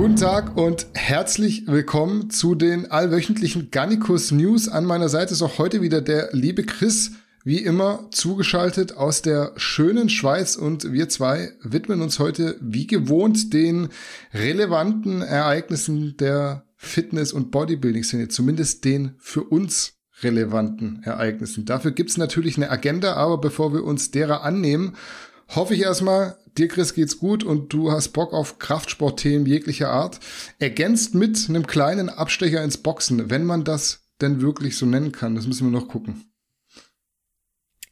[0.00, 4.66] Guten Tag und herzlich willkommen zu den allwöchentlichen Garnicus News.
[4.66, 7.10] An meiner Seite ist auch heute wieder der liebe Chris,
[7.44, 13.52] wie immer zugeschaltet aus der schönen Schweiz und wir zwei widmen uns heute wie gewohnt
[13.52, 13.90] den
[14.32, 21.66] relevanten Ereignissen der Fitness- und Bodybuilding-Szene, zumindest den für uns relevanten Ereignissen.
[21.66, 24.96] Dafür gibt's natürlich eine Agenda, aber bevor wir uns derer annehmen,
[25.54, 30.20] hoffe ich erstmal, dir Chris geht's gut und du hast Bock auf Kraftsportthemen jeglicher Art.
[30.58, 35.34] Ergänzt mit einem kleinen Abstecher ins Boxen, wenn man das denn wirklich so nennen kann.
[35.34, 36.24] Das müssen wir noch gucken.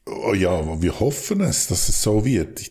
[0.07, 2.71] Oh ja, wir hoffen es, dass es so wird.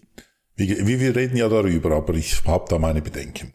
[0.56, 3.54] Wir, wir reden ja darüber, aber ich habe da meine Bedenken.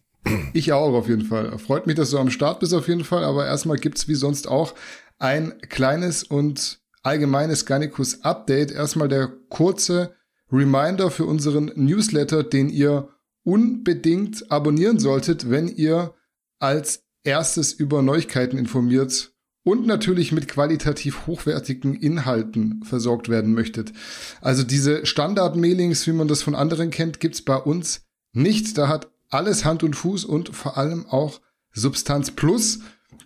[0.53, 1.59] Ich auch auf jeden Fall.
[1.59, 4.47] Freut mich, dass du am Start bist auf jeden Fall, aber erstmal gibt's wie sonst
[4.47, 4.75] auch
[5.19, 8.71] ein kleines und allgemeines Garnicus Update.
[8.71, 10.15] Erstmal der kurze
[10.53, 13.09] Reminder für unseren Newsletter, den ihr
[13.45, 16.15] unbedingt abonnieren solltet, wenn ihr
[16.59, 19.33] als erstes über Neuigkeiten informiert
[19.65, 23.93] und natürlich mit qualitativ hochwertigen Inhalten versorgt werden möchtet.
[24.41, 28.77] Also diese Standard-Mailings, wie man das von anderen kennt, gibt's bei uns nicht.
[28.77, 31.41] Da hat alles Hand und Fuß und vor allem auch
[31.73, 32.81] Substanz Plus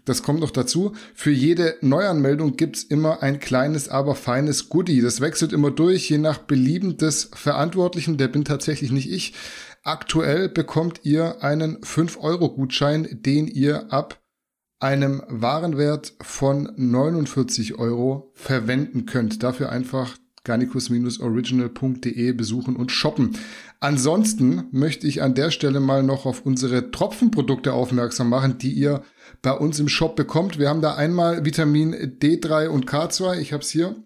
[0.07, 0.93] das kommt noch dazu.
[1.15, 5.03] Für jede Neuanmeldung gibt's immer ein kleines, aber feines Goodie.
[5.03, 8.17] Das wechselt immer durch, je nach Belieben des Verantwortlichen.
[8.17, 9.35] Der bin tatsächlich nicht ich.
[9.83, 14.21] Aktuell bekommt ihr einen 5-Euro-Gutschein, den ihr ab
[14.79, 19.43] einem Warenwert von 49 Euro verwenden könnt.
[19.43, 23.37] Dafür einfach garnicus-original.de besuchen und shoppen.
[23.81, 29.03] Ansonsten möchte ich an der Stelle mal noch auf unsere Tropfenprodukte aufmerksam machen, die ihr
[29.43, 30.59] bei uns im Shop bekommt.
[30.59, 33.97] Wir haben da einmal Vitamin D3 und K2, ich habe es hier,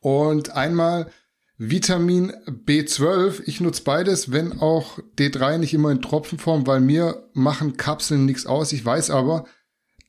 [0.00, 1.10] und einmal
[1.56, 3.42] Vitamin B12.
[3.46, 8.46] Ich nutze beides, wenn auch D3 nicht immer in Tropfenform, weil mir machen Kapseln nichts
[8.46, 8.72] aus.
[8.72, 9.46] Ich weiß aber,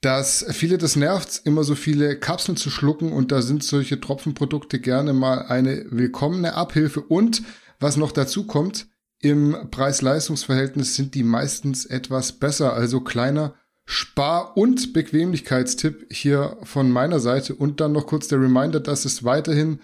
[0.01, 4.79] dass viele das nervt, immer so viele Kapseln zu schlucken und da sind solche Tropfenprodukte
[4.79, 7.01] gerne mal eine willkommene Abhilfe.
[7.01, 7.43] Und
[7.79, 8.87] was noch dazu kommt,
[9.21, 13.55] im Preis-Leistungs-Verhältnis sind die meistens etwas besser, also kleiner
[13.85, 17.55] Spar- und Bequemlichkeitstipp hier von meiner Seite.
[17.55, 19.81] Und dann noch kurz der Reminder, dass es weiterhin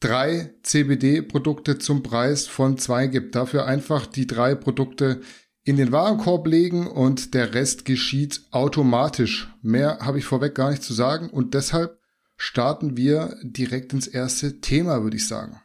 [0.00, 3.34] drei CBD-Produkte zum Preis von zwei gibt.
[3.34, 5.22] Dafür einfach die drei Produkte
[5.66, 9.52] in den Warenkorb legen und der Rest geschieht automatisch.
[9.62, 11.98] Mehr habe ich vorweg gar nicht zu sagen und deshalb
[12.36, 15.60] starten wir direkt ins erste Thema, würde ich sagen.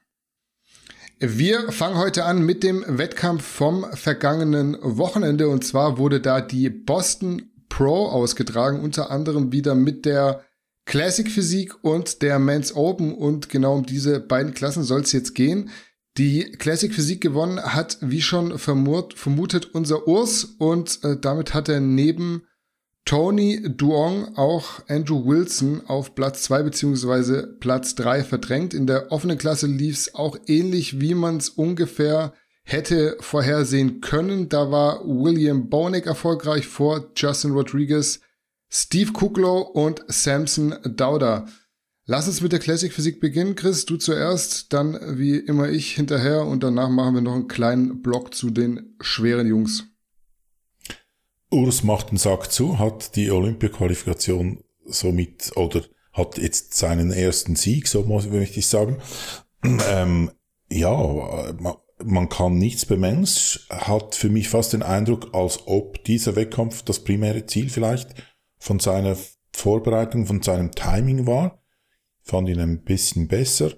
[1.19, 6.71] Wir fangen heute an mit dem Wettkampf vom vergangenen Wochenende und zwar wurde da die
[6.71, 10.43] Boston Pro ausgetragen, unter anderem wieder mit der
[10.85, 15.35] Classic Physik und der Men's Open und genau um diese beiden Klassen soll es jetzt
[15.35, 15.69] gehen.
[16.17, 21.69] Die Classic Physik gewonnen hat, wie schon vermut, vermutet, unser Urs und äh, damit hat
[21.69, 22.43] er neben
[23.05, 28.73] Tony Duong auch Andrew Wilson auf Platz zwei beziehungsweise Platz drei verdrängt.
[28.73, 32.33] In der offenen Klasse lief es auch ähnlich, wie man es ungefähr
[32.63, 34.49] hätte vorhersehen können.
[34.49, 38.19] Da war William Bonek erfolgreich vor Justin Rodriguez,
[38.69, 41.47] Steve Kuklow und Samson Dauda.
[42.11, 43.55] Lass uns mit der Classic Physik beginnen.
[43.55, 48.01] Chris, du zuerst, dann wie immer ich hinterher und danach machen wir noch einen kleinen
[48.01, 49.85] Block zu den schweren Jungs.
[51.49, 57.87] Urs macht den Sack zu, hat die Olympia-Qualifikation somit oder hat jetzt seinen ersten Sieg,
[57.87, 58.97] so muss ich sagen.
[59.63, 60.31] Ähm,
[60.69, 61.53] ja,
[62.03, 63.25] man kann nichts bemängeln.
[63.69, 68.09] Hat für mich fast den Eindruck, als ob dieser Wettkampf das primäre Ziel vielleicht
[68.59, 69.15] von seiner
[69.53, 71.60] Vorbereitung, von seinem Timing war.
[72.21, 73.71] Fand ihn ein bisschen besser.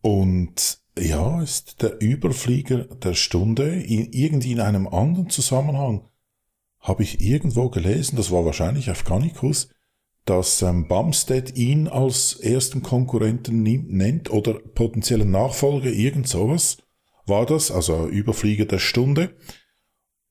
[0.00, 6.08] Und ja, ist der Überflieger der Stunde in, irgendwie in einem anderen Zusammenhang.
[6.80, 9.68] Habe ich irgendwo gelesen, das war wahrscheinlich auf Canicus,
[10.24, 16.78] dass ähm, Bumstead ihn als ersten Konkurrenten nennt oder potenziellen Nachfolger, irgend sowas
[17.26, 19.34] war das, also Überflieger der Stunde.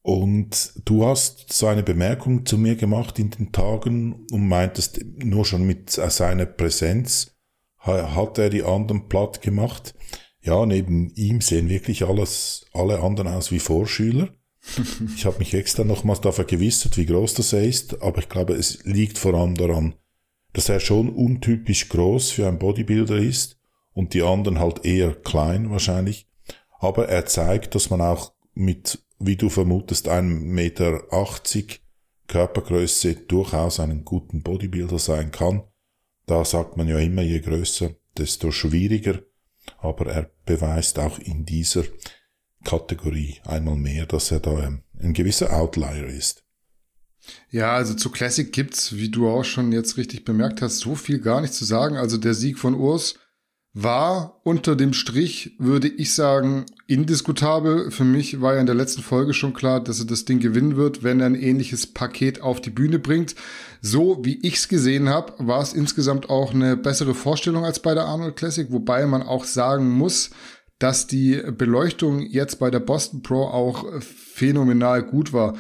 [0.02, 5.46] Und du hast so eine Bemerkung zu mir gemacht in den Tagen und meintest, nur
[5.46, 7.39] schon mit seiner Präsenz
[7.80, 9.96] hat er die anderen platt gemacht.
[10.42, 14.30] Ja, neben ihm sehen wirklich alles, alle anderen aus wie Vorschüler.
[15.16, 18.54] ich habe mich extra nochmals da vergewissert, wie groß das er ist, aber ich glaube,
[18.54, 19.96] es liegt vor allem daran,
[20.54, 23.58] dass er schon untypisch groß für einen Bodybuilder ist
[23.94, 26.28] und die anderen halt eher klein wahrscheinlich.
[26.80, 31.82] Aber er zeigt, dass man auch mit, wie du vermutest, einem Meter achtzig
[32.28, 35.64] Körpergröße durchaus einen guten Bodybuilder sein kann.
[36.30, 39.24] Da sagt man ja immer, je größer, desto schwieriger.
[39.80, 41.86] Aber er beweist auch in dieser
[42.64, 44.56] Kategorie einmal mehr, dass er da
[45.00, 46.44] ein gewisser Outlier ist.
[47.50, 51.20] Ja, also zu Classic gibt's, wie du auch schon jetzt richtig bemerkt hast, so viel
[51.20, 51.98] gar nicht zu sagen.
[51.98, 53.16] Also der Sieg von Urs
[53.84, 57.92] war unter dem Strich, würde ich sagen, indiskutabel.
[57.92, 60.76] Für mich war ja in der letzten Folge schon klar, dass er das Ding gewinnen
[60.76, 63.36] wird, wenn er ein ähnliches Paket auf die Bühne bringt.
[63.82, 68.06] So wie ich's gesehen habe, war es insgesamt auch eine bessere Vorstellung als bei der
[68.06, 70.32] Arnold Classic, wobei man auch sagen muss,
[70.80, 75.58] dass die Beleuchtung jetzt bei der Boston Pro auch phänomenal gut war.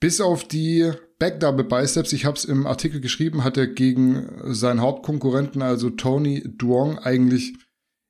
[0.00, 4.82] Bis auf die Backdouble Biceps, ich habe es im Artikel geschrieben, hat er gegen seinen
[4.82, 7.54] Hauptkonkurrenten, also Tony Duong, eigentlich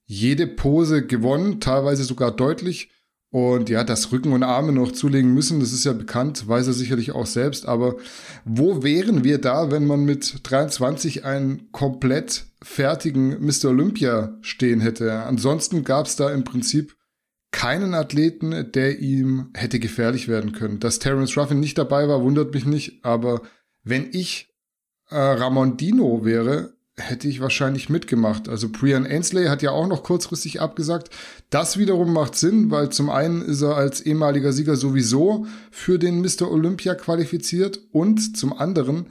[0.06, 2.91] jede Pose gewonnen, teilweise sogar deutlich.
[3.31, 6.73] Und ja, das Rücken und Arme noch zulegen müssen, das ist ja bekannt, weiß er
[6.73, 7.67] sicherlich auch selbst.
[7.67, 7.97] Aber
[8.44, 13.67] wo wären wir da, wenn man mit 23 einen komplett fertigen Mr.
[13.67, 15.12] Olympia stehen hätte?
[15.25, 16.96] Ansonsten gab es da im Prinzip
[17.56, 20.79] keinen Athleten, der ihm hätte gefährlich werden können.
[20.79, 23.41] Dass Terence Ruffin nicht dabei war, wundert mich nicht, aber
[23.82, 24.55] wenn ich
[25.08, 28.50] äh, Ramondino wäre, hätte ich wahrscheinlich mitgemacht.
[28.50, 31.08] Also Brian Ainsley hat ja auch noch kurzfristig abgesagt.
[31.49, 36.20] Das wiederum macht Sinn, weil zum einen ist er als ehemaliger Sieger sowieso für den
[36.20, 36.50] Mr.
[36.50, 39.06] Olympia qualifiziert und zum anderen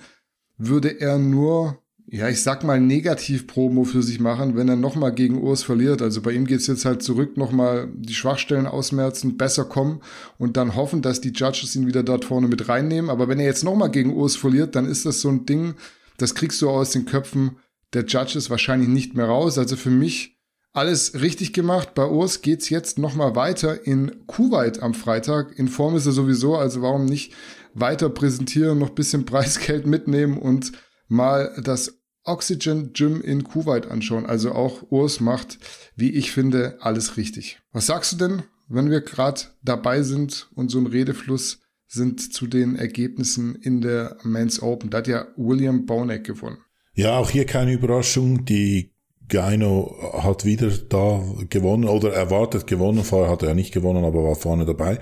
[0.55, 5.41] würde er nur ja, ich sag mal, Negativ-Promo für sich machen, wenn er nochmal gegen
[5.41, 6.03] Urs verliert.
[6.03, 10.01] Also bei ihm geht's jetzt halt zurück, nochmal die Schwachstellen ausmerzen, besser kommen
[10.37, 13.09] und dann hoffen, dass die Judges ihn wieder dort vorne mit reinnehmen.
[13.09, 15.73] Aber wenn er jetzt nochmal gegen Urs verliert, dann ist das so ein Ding,
[16.17, 17.57] das kriegst du aus den Köpfen
[17.93, 19.57] der Judges wahrscheinlich nicht mehr raus.
[19.57, 20.37] Also für mich
[20.73, 21.95] alles richtig gemacht.
[21.95, 25.57] Bei Urs geht's jetzt nochmal weiter in Kuwait am Freitag.
[25.57, 27.33] In Form ist er sowieso, also warum nicht
[27.73, 30.73] weiter präsentieren, noch bisschen Preisgeld mitnehmen und
[31.07, 34.25] mal das Oxygen Gym in Kuwait anschauen.
[34.25, 35.59] Also auch Urs macht,
[35.95, 37.59] wie ich finde, alles richtig.
[37.71, 42.47] Was sagst du denn, wenn wir gerade dabei sind und so im Redefluss sind zu
[42.47, 44.89] den Ergebnissen in der Men's Open?
[44.89, 46.57] Da hat ja William Bonek gewonnen.
[46.93, 48.45] Ja, auch hier keine Überraschung.
[48.45, 48.94] Die
[49.27, 53.03] Gaino hat wieder da gewonnen oder erwartet gewonnen.
[53.03, 54.99] Vorher hat er nicht gewonnen, aber war vorne dabei.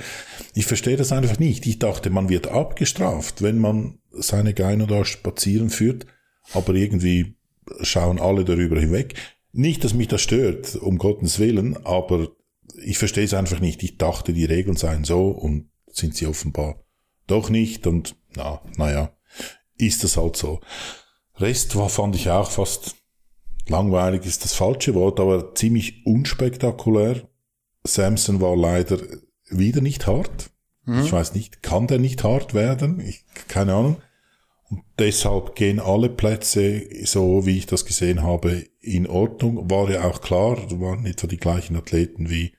[0.53, 1.65] Ich verstehe das einfach nicht.
[1.65, 6.05] Ich dachte, man wird abgestraft, wenn man seine Gaino da spazieren führt
[6.51, 7.35] aber irgendwie
[7.81, 9.15] schauen alle darüber hinweg.
[9.51, 12.29] Nicht, dass mich das stört, um Gottes Willen, aber
[12.83, 13.83] ich verstehe es einfach nicht.
[13.83, 16.83] Ich dachte, die Regeln seien so und sind sie offenbar
[17.27, 19.15] doch nicht und na, naja,
[19.77, 20.59] ist das halt so.
[21.37, 22.95] Rest war, fand ich auch fast
[23.67, 27.27] langweilig ist das falsche Wort, aber ziemlich unspektakulär.
[27.85, 28.99] Samson war leider
[29.49, 30.51] wieder nicht hart.
[30.85, 31.01] Mhm.
[31.01, 32.99] Ich weiß nicht, kann der nicht hart werden?
[32.99, 33.97] Ich, keine Ahnung.
[34.69, 39.69] Und deshalb gehen alle Plätze, so wie ich das gesehen habe, in Ordnung.
[39.69, 42.53] War ja auch klar, waren etwa die gleichen Athleten wie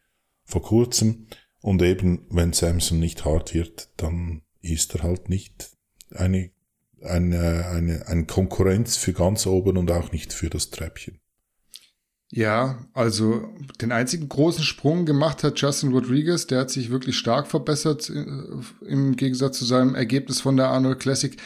[0.44, 1.26] vor kurzem.
[1.60, 5.70] Und eben, wenn Samson nicht hart wird, dann ist er halt nicht
[6.10, 6.50] eine,
[7.04, 11.20] eine, eine, eine Konkurrenz für ganz oben und auch nicht für das Treppchen.
[12.30, 13.48] Ja, also
[13.80, 18.24] den einzigen großen Sprung gemacht hat Justin Rodriguez, der hat sich wirklich stark verbessert äh,
[18.86, 21.36] im Gegensatz zu seinem Ergebnis von der Arnold Classic.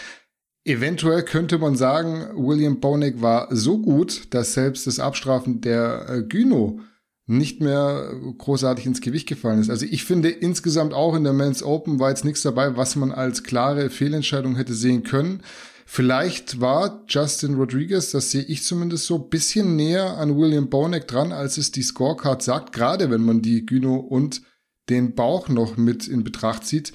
[0.65, 6.23] Eventuell könnte man sagen, William Bonek war so gut, dass selbst das Abstrafen der äh,
[6.23, 6.81] Gyno
[7.29, 9.69] nicht mehr großartig ins Gewicht gefallen ist.
[9.69, 13.13] Also ich finde insgesamt auch in der Men's Open war jetzt nichts dabei, was man
[13.13, 15.43] als klare Fehlentscheidung hätte sehen können.
[15.85, 21.33] Vielleicht war Justin Rodriguez, das sehe ich zumindest so, bisschen näher an William Bonek dran,
[21.33, 24.43] als es die Scorecard sagt, gerade wenn man die Gyno und
[24.89, 26.95] den Bauch noch mit in Betracht zieht.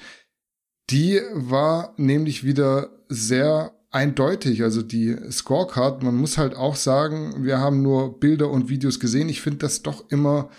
[0.90, 4.64] Die war nämlich wieder sehr eindeutig.
[4.64, 9.30] Also die Scorecard, man muss halt auch sagen, wir haben nur Bilder und Videos gesehen.
[9.30, 10.50] Ich finde das doch immer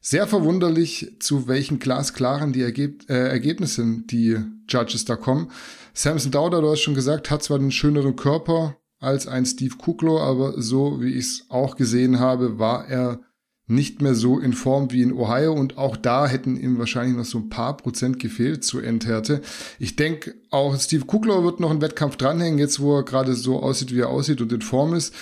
[0.00, 5.50] sehr verwunderlich, zu welchen glasklaren die Ergeb äh, Ergebnissen die Judges da kommen.
[5.94, 10.20] Samson Dowder, du hast schon gesagt, hat zwar den schöneren Körper als ein Steve Kuklo,
[10.20, 13.20] aber so wie ich es auch gesehen habe, war er
[13.66, 17.24] nicht mehr so in Form wie in Ohio und auch da hätten ihm wahrscheinlich noch
[17.24, 19.40] so ein paar Prozent gefehlt zur Endhärte.
[19.78, 23.62] Ich denke, auch Steve Kugler wird noch einen Wettkampf dranhängen, jetzt wo er gerade so
[23.62, 25.14] aussieht, wie er aussieht und in Form ist.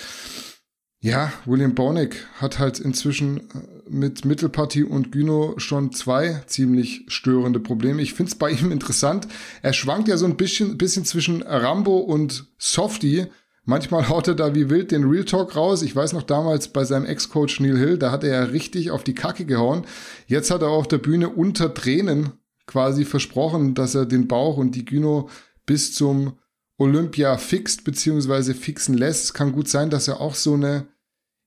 [1.03, 3.43] Ja, William Bornick hat halt inzwischen äh,
[3.89, 8.03] mit Mittelpartie und Gyno schon zwei ziemlich störende Probleme.
[8.03, 9.27] Ich find's bei ihm interessant.
[9.63, 13.25] Er schwankt ja so ein bisschen, bisschen zwischen Rambo und Softie.
[13.63, 15.83] Manchmal haut er da wie wild den Real Talk raus.
[15.83, 19.03] Ich weiß noch damals bei seinem Ex-Coach Neil Hill, da hat er ja richtig auf
[19.03, 19.85] die Kacke gehauen.
[20.27, 22.31] Jetzt hat er auf der Bühne unter Tränen
[22.65, 25.29] quasi versprochen, dass er den Bauch und die Gyno
[25.65, 26.39] bis zum
[26.77, 28.53] Olympia fixt bzw.
[28.53, 29.25] fixen lässt.
[29.25, 30.87] Es kann gut sein, dass er auch so eine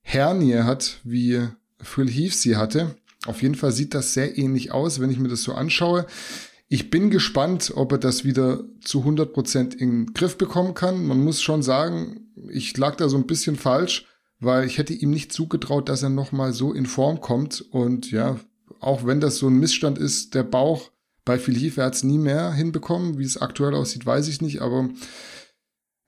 [0.01, 1.41] Hernie hat, wie
[1.81, 2.95] Phil Heath sie hatte.
[3.25, 6.05] Auf jeden Fall sieht das sehr ähnlich aus, wenn ich mir das so anschaue.
[6.67, 11.05] Ich bin gespannt, ob er das wieder zu 100 Prozent in den Griff bekommen kann.
[11.05, 14.07] Man muss schon sagen, ich lag da so ein bisschen falsch,
[14.39, 17.61] weil ich hätte ihm nicht zugetraut, dass er nochmal so in Form kommt.
[17.61, 18.39] Und ja,
[18.79, 20.91] auch wenn das so ein Missstand ist, der Bauch
[21.23, 23.19] bei Phil Heath, er hat es nie mehr hinbekommen.
[23.19, 24.61] Wie es aktuell aussieht, weiß ich nicht.
[24.61, 24.89] Aber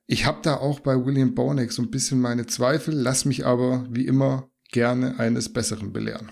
[0.08, 3.86] ich habe da auch bei William Bonek so ein bisschen meine Zweifel, lass mich aber
[3.92, 6.32] wie immer gerne eines Besseren belehren.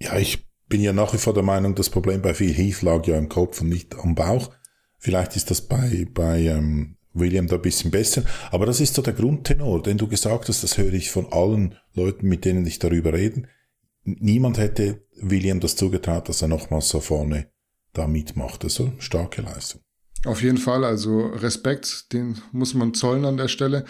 [0.00, 3.06] Ja, ich bin ja nach wie vor der Meinung, das Problem bei Phil Heath lag
[3.06, 4.50] ja im Kopf und nicht am Bauch.
[4.98, 8.22] Vielleicht ist das bei, bei ähm, William da ein bisschen besser.
[8.50, 11.76] Aber das ist so der Grundtenor, den du gesagt hast, das höre ich von allen
[11.94, 13.42] Leuten, mit denen ich darüber rede.
[14.04, 17.50] Niemand hätte William das zugetraut, dass er nochmals so vorne
[17.92, 18.64] da mitmacht.
[18.64, 19.80] Also starke Leistung.
[20.24, 23.84] Auf jeden Fall, also Respekt, den muss man zollen an der Stelle,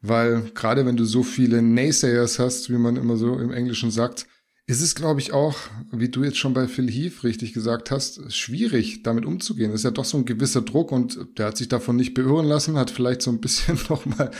[0.00, 4.26] weil gerade wenn du so viele Naysayers hast, wie man immer so im Englischen sagt,
[4.70, 5.56] ist es, glaube ich, auch,
[5.90, 9.72] wie du jetzt schon bei Phil Heath richtig gesagt hast, schwierig, damit umzugehen.
[9.72, 12.46] Das ist ja doch so ein gewisser Druck und der hat sich davon nicht beirren
[12.46, 14.30] lassen, hat vielleicht so ein bisschen nochmal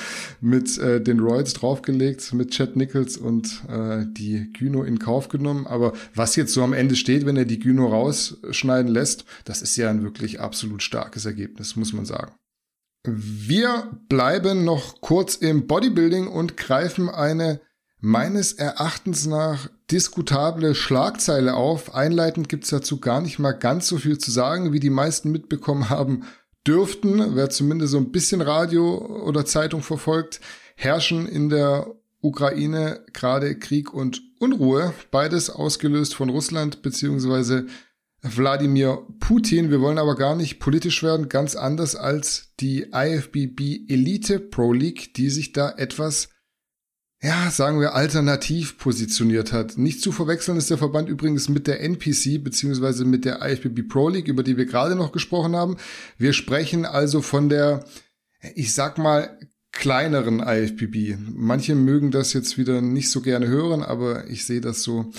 [0.40, 5.66] mit äh, den Royals draufgelegt, mit Chad Nichols und äh, die Gyno in Kauf genommen.
[5.66, 9.74] Aber was jetzt so am Ende steht, wenn er die Gyno rausschneiden lässt, das ist
[9.74, 12.32] ja ein wirklich absolut starkes Ergebnis, muss man sagen.
[13.04, 17.60] Wir bleiben noch kurz im Bodybuilding und greifen eine
[18.00, 21.94] meines Erachtens nach diskutable Schlagzeile auf.
[21.94, 25.90] Einleitend gibt's dazu gar nicht mal ganz so viel zu sagen, wie die meisten mitbekommen
[25.90, 26.24] haben
[26.66, 27.36] dürften.
[27.36, 30.40] Wer zumindest so ein bisschen Radio oder Zeitung verfolgt,
[30.76, 34.92] herrschen in der Ukraine gerade Krieg und Unruhe.
[35.10, 37.66] Beides ausgelöst von Russland beziehungsweise
[38.22, 39.70] Wladimir Putin.
[39.70, 45.14] Wir wollen aber gar nicht politisch werden, ganz anders als die IFBB Elite Pro League,
[45.14, 46.28] die sich da etwas
[47.22, 49.76] ja, sagen wir, alternativ positioniert hat.
[49.76, 54.08] Nicht zu verwechseln ist der Verband übrigens mit der NPC beziehungsweise mit der IFBB Pro
[54.08, 55.76] League, über die wir gerade noch gesprochen haben.
[56.16, 57.84] Wir sprechen also von der,
[58.54, 59.38] ich sag mal,
[59.72, 61.18] kleineren IFBB.
[61.34, 65.12] Manche mögen das jetzt wieder nicht so gerne hören, aber ich sehe das so.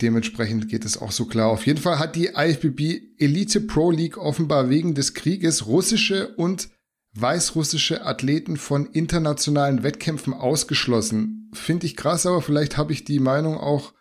[0.00, 1.48] Dementsprechend geht es auch so klar.
[1.48, 6.70] Auf jeden Fall hat die IFBB Elite Pro League offenbar wegen des Krieges russische und
[7.14, 11.50] weißrussische Athleten von internationalen Wettkämpfen ausgeschlossen.
[11.52, 13.92] Finde ich krass, aber vielleicht habe ich die Meinung auch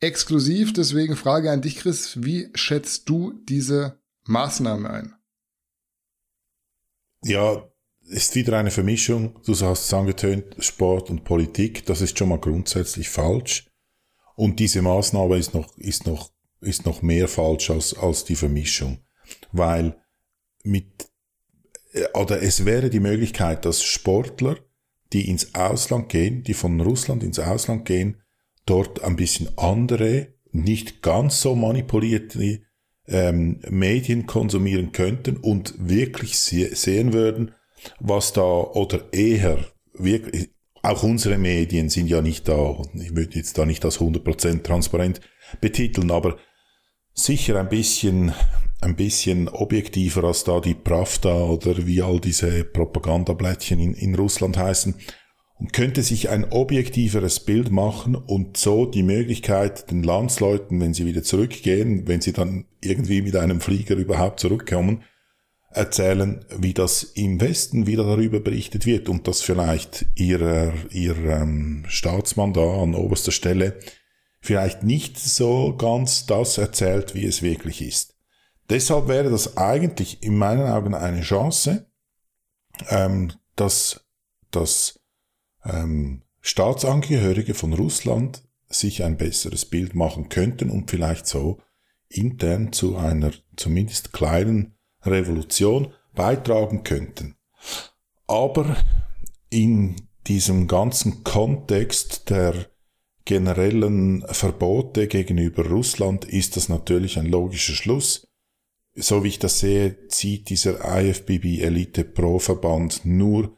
[0.00, 0.72] exklusiv.
[0.72, 2.22] Deswegen Frage an dich, Chris.
[2.22, 5.14] Wie schätzt du diese Maßnahme ein?
[7.22, 7.68] Ja,
[8.02, 9.38] ist wieder eine Vermischung.
[9.44, 11.86] Du hast es angetönt, Sport und Politik.
[11.86, 13.70] Das ist schon mal grundsätzlich falsch.
[14.36, 19.04] Und diese Maßnahme ist noch, ist noch, ist noch mehr falsch als, als die Vermischung.
[19.52, 20.00] Weil
[20.64, 21.09] mit
[22.14, 24.56] oder es wäre die Möglichkeit, dass Sportler,
[25.12, 28.22] die ins Ausland gehen, die von Russland ins Ausland gehen,
[28.66, 32.62] dort ein bisschen andere, nicht ganz so manipulierte
[33.06, 37.52] ähm, Medien konsumieren könnten und wirklich se sehen würden,
[37.98, 40.50] was da oder eher wirklich,
[40.82, 45.20] auch unsere Medien sind ja nicht da, ich würde jetzt da nicht als 100% transparent
[45.60, 46.38] betiteln, aber
[47.12, 48.32] sicher ein bisschen
[48.80, 54.56] ein bisschen objektiver als da die Pravda oder wie all diese Propagandablättchen in, in Russland
[54.56, 54.94] heißen
[55.58, 61.04] und könnte sich ein objektiveres Bild machen und so die Möglichkeit den Landsleuten, wenn sie
[61.04, 65.02] wieder zurückgehen, wenn sie dann irgendwie mit einem Flieger überhaupt zurückkommen,
[65.72, 71.84] erzählen, wie das im Westen wieder darüber berichtet wird und dass vielleicht ihr, ihr ähm,
[71.86, 73.78] Staatsmann da an oberster Stelle
[74.40, 78.09] vielleicht nicht so ganz das erzählt, wie es wirklich ist.
[78.70, 81.90] Deshalb wäre das eigentlich in meinen Augen eine Chance,
[82.88, 84.06] ähm, dass,
[84.52, 85.00] dass
[85.64, 91.58] ähm, Staatsangehörige von Russland sich ein besseres Bild machen könnten und vielleicht so
[92.08, 97.36] intern zu einer zumindest kleinen Revolution beitragen könnten.
[98.28, 98.76] Aber
[99.48, 99.96] in
[100.28, 102.54] diesem ganzen Kontext der
[103.24, 108.29] generellen Verbote gegenüber Russland ist das natürlich ein logischer Schluss
[108.94, 113.56] so wie ich das sehe, zieht dieser IFBB Elite Pro Verband nur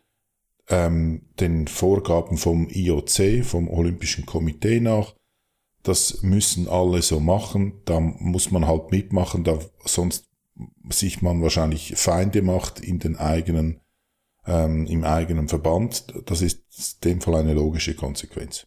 [0.68, 5.14] ähm, den Vorgaben vom IOC, vom Olympischen Komitee nach.
[5.82, 7.82] Das müssen alle so machen.
[7.84, 10.28] Da muss man halt mitmachen, da sonst
[10.90, 13.80] sich man wahrscheinlich Feinde macht in den eigenen,
[14.46, 16.14] ähm, im eigenen Verband.
[16.26, 18.66] Das ist in dem Fall eine logische Konsequenz.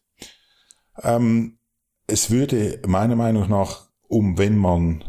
[1.02, 1.58] Ähm,
[2.08, 5.04] es würde meiner Meinung nach, um wenn man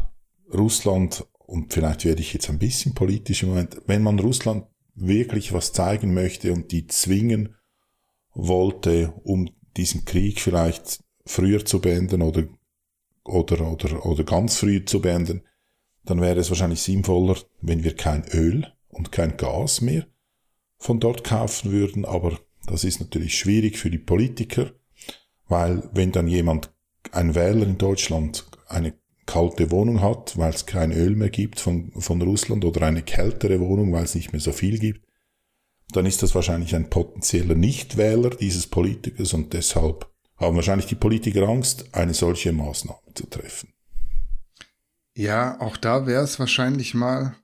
[0.53, 5.53] Russland und vielleicht werde ich jetzt ein bisschen politisch im Moment, wenn man Russland wirklich
[5.53, 7.55] was zeigen möchte und die zwingen
[8.33, 12.43] wollte, um diesen Krieg vielleicht früher zu beenden oder,
[13.23, 15.41] oder, oder, oder ganz früh zu beenden,
[16.03, 20.05] dann wäre es wahrscheinlich sinnvoller, wenn wir kein Öl und kein Gas mehr
[20.77, 24.73] von dort kaufen würden, aber das ist natürlich schwierig für die Politiker,
[25.47, 26.73] weil wenn dann jemand,
[27.13, 28.93] ein Wähler in Deutschland, eine
[29.27, 33.59] kalte Wohnung hat, weil es kein Öl mehr gibt von, von Russland oder eine kältere
[33.59, 35.05] Wohnung, weil es nicht mehr so viel gibt,
[35.91, 41.47] dann ist das wahrscheinlich ein potenzieller Nichtwähler dieses Politikers und deshalb haben wahrscheinlich die Politiker
[41.47, 43.69] Angst, eine solche Maßnahme zu treffen.
[45.13, 47.35] Ja, auch da wäre es wahrscheinlich mal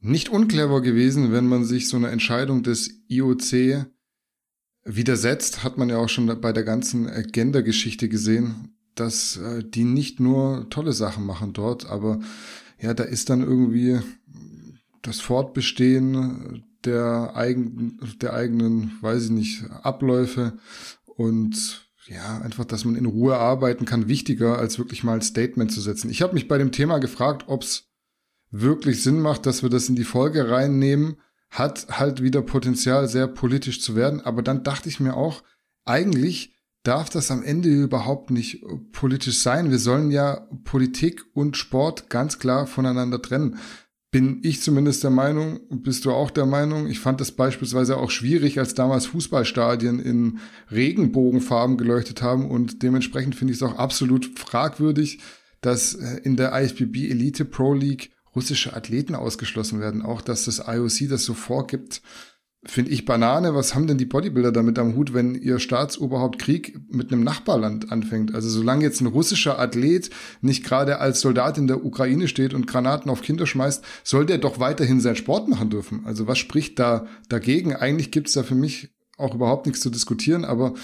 [0.00, 3.86] nicht unclever gewesen, wenn man sich so eine Entscheidung des IOC
[4.84, 5.64] widersetzt.
[5.64, 10.68] Hat man ja auch schon bei der ganzen Agenda-Geschichte gesehen, dass äh, die nicht nur
[10.70, 12.20] tolle Sachen machen dort, aber
[12.78, 14.00] ja, da ist dann irgendwie
[15.02, 20.58] das Fortbestehen der, eigen, der eigenen, weiß ich nicht, Abläufe
[21.04, 25.70] und ja, einfach, dass man in Ruhe arbeiten kann, wichtiger als wirklich mal ein Statement
[25.70, 26.10] zu setzen.
[26.10, 27.84] Ich habe mich bei dem Thema gefragt, ob es
[28.50, 31.16] wirklich Sinn macht, dass wir das in die Folge reinnehmen,
[31.48, 34.20] hat halt wieder Potenzial, sehr politisch zu werden.
[34.20, 35.42] Aber dann dachte ich mir auch,
[35.84, 36.51] eigentlich
[36.82, 39.70] darf das am Ende überhaupt nicht politisch sein.
[39.70, 43.58] Wir sollen ja Politik und Sport ganz klar voneinander trennen
[44.12, 48.10] bin ich zumindest der Meinung, bist du auch der Meinung, ich fand das beispielsweise auch
[48.10, 50.38] schwierig, als damals Fußballstadien in
[50.70, 55.20] Regenbogenfarben geleuchtet haben und dementsprechend finde ich es auch absolut fragwürdig,
[55.62, 60.02] dass äh, in der IFBB Elite Pro League russische Athleten ausgeschlossen werden.
[60.02, 62.02] Auch, dass das IOC das so vorgibt,
[62.64, 63.56] Finde ich Banane.
[63.56, 67.90] Was haben denn die Bodybuilder damit am Hut, wenn ihr Staatsoberhaupt Krieg mit einem Nachbarland
[67.90, 68.36] anfängt?
[68.36, 70.10] Also solange jetzt ein russischer Athlet
[70.42, 74.38] nicht gerade als Soldat in der Ukraine steht und Granaten auf Kinder schmeißt, soll der
[74.38, 76.02] doch weiterhin seinen Sport machen dürfen.
[76.04, 77.74] Also was spricht da dagegen?
[77.74, 80.74] Eigentlich gibt's da für mich auch überhaupt nichts zu diskutieren, aber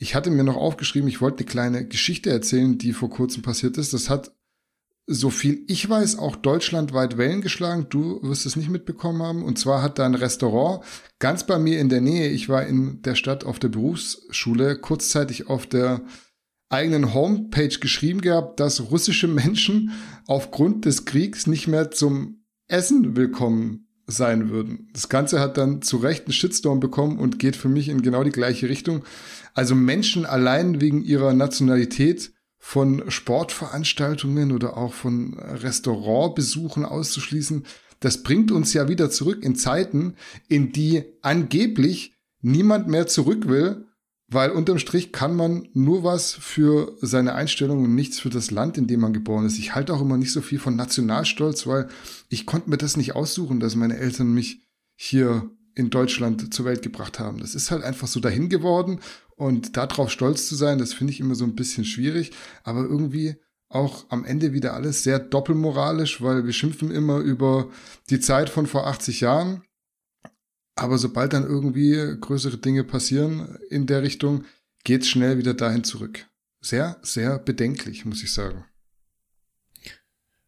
[0.00, 3.78] ich hatte mir noch aufgeschrieben, ich wollte eine kleine Geschichte erzählen, die vor kurzem passiert
[3.78, 3.94] ist.
[3.94, 4.32] Das hat
[5.06, 7.86] so viel ich weiß, auch deutschlandweit Wellen geschlagen.
[7.90, 9.42] Du wirst es nicht mitbekommen haben.
[9.42, 10.84] Und zwar hat da ein Restaurant
[11.18, 12.28] ganz bei mir in der Nähe.
[12.28, 16.02] Ich war in der Stadt auf der Berufsschule, kurzzeitig auf der
[16.68, 19.90] eigenen Homepage geschrieben gehabt, dass russische Menschen
[20.26, 24.88] aufgrund des Kriegs nicht mehr zum Essen willkommen sein würden.
[24.92, 28.24] Das Ganze hat dann zu Recht einen Shitstorm bekommen und geht für mich in genau
[28.24, 29.04] die gleiche Richtung.
[29.54, 32.32] Also Menschen allein wegen ihrer Nationalität
[32.62, 37.64] von Sportveranstaltungen oder auch von Restaurantbesuchen auszuschließen,
[38.00, 40.14] das bringt uns ja wieder zurück in Zeiten,
[40.48, 43.86] in die angeblich niemand mehr zurück will,
[44.28, 48.78] weil unterm Strich kann man nur was für seine Einstellung und nichts für das Land,
[48.78, 49.58] in dem man geboren ist.
[49.58, 51.88] Ich halte auch immer nicht so viel von Nationalstolz, weil
[52.28, 54.62] ich konnte mir das nicht aussuchen, dass meine Eltern mich
[54.96, 57.38] hier in Deutschland zur Welt gebracht haben.
[57.38, 59.00] Das ist halt einfach so dahin geworden
[59.40, 63.36] und darauf stolz zu sein, das finde ich immer so ein bisschen schwierig, aber irgendwie
[63.70, 67.70] auch am Ende wieder alles sehr doppelmoralisch, weil wir schimpfen immer über
[68.10, 69.62] die Zeit von vor 80 Jahren.
[70.74, 74.44] Aber sobald dann irgendwie größere Dinge passieren in der Richtung,
[74.84, 76.26] geht's schnell wieder dahin zurück.
[76.60, 78.66] Sehr, sehr bedenklich, muss ich sagen.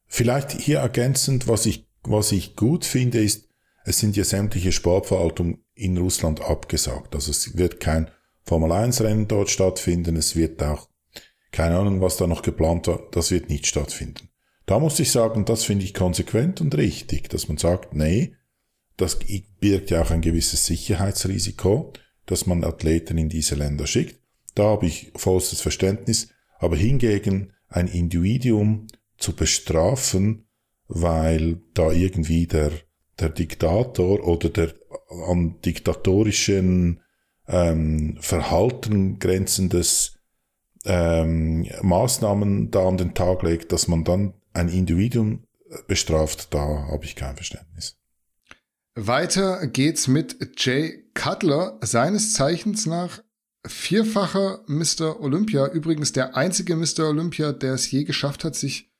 [0.07, 3.49] Vielleicht hier ergänzend, was ich, was ich gut finde, ist,
[3.85, 7.15] es sind ja sämtliche Sportverhaltungen in Russland abgesagt.
[7.15, 8.11] Also es wird kein
[8.45, 10.17] Formel 1 Rennen dort stattfinden.
[10.17, 10.89] Es wird auch,
[11.51, 14.29] keine Ahnung, was da noch geplant war, das wird nicht stattfinden.
[14.67, 18.35] Da muss ich sagen, das finde ich konsequent und richtig, dass man sagt, nee,
[18.97, 19.19] das
[19.61, 21.93] birgt ja auch ein gewisses Sicherheitsrisiko,
[22.27, 24.21] dass man Athleten in diese Länder schickt.
[24.55, 26.29] Da habe ich vollstes Verständnis.
[26.59, 28.87] Aber hingegen ein Individuum
[29.19, 30.47] zu bestrafen,
[30.87, 32.71] weil da irgendwie der
[33.19, 34.75] der Diktator oder der
[35.29, 37.01] an diktatorischen
[37.47, 40.19] ähm, Verhalten grenzendes
[40.85, 45.45] ähm, Maßnahmen da an den Tag legt, dass man dann ein Individuum
[45.87, 47.97] bestraft, da habe ich kein Verständnis.
[48.95, 53.23] Weiter geht's mit Jay Cutler, seines Zeichens nach
[53.67, 55.21] vierfacher Mr.
[55.21, 57.09] Olympia, übrigens der einzige Mr.
[57.09, 58.91] Olympia, der es je geschafft hat, sich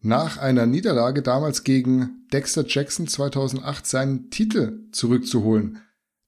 [0.00, 5.80] nach einer Niederlage damals gegen Dexter Jackson 2008 seinen Titel zurückzuholen.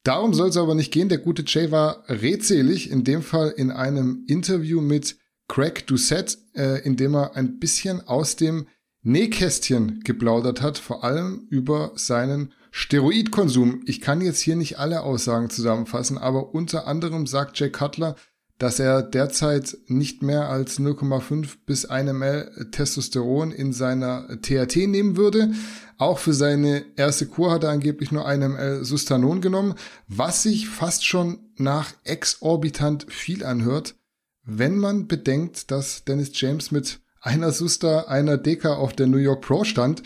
[0.02, 1.08] Darum soll es aber nicht gehen.
[1.08, 5.16] Der gute Jay war redselig, in dem Fall in einem Interview mit
[5.48, 8.66] Craig Doucette, äh, in dem er ein bisschen aus dem
[9.02, 13.82] Nähkästchen geplaudert hat, vor allem über seinen Steroidkonsum.
[13.86, 18.14] Ich kann jetzt hier nicht alle Aussagen zusammenfassen, aber unter anderem sagt Jay Cutler,
[18.58, 25.16] dass er derzeit nicht mehr als 0,5 bis 1 ml Testosteron in seiner THT nehmen
[25.16, 25.52] würde.
[26.00, 29.74] Auch für seine erste Kur hat er angeblich nur 1 ml Sustanon genommen,
[30.08, 33.96] was sich fast schon nach exorbitant viel anhört,
[34.42, 39.42] wenn man bedenkt, dass Dennis James mit einer Susta, einer Deka auf der New York
[39.42, 40.02] Pro stand.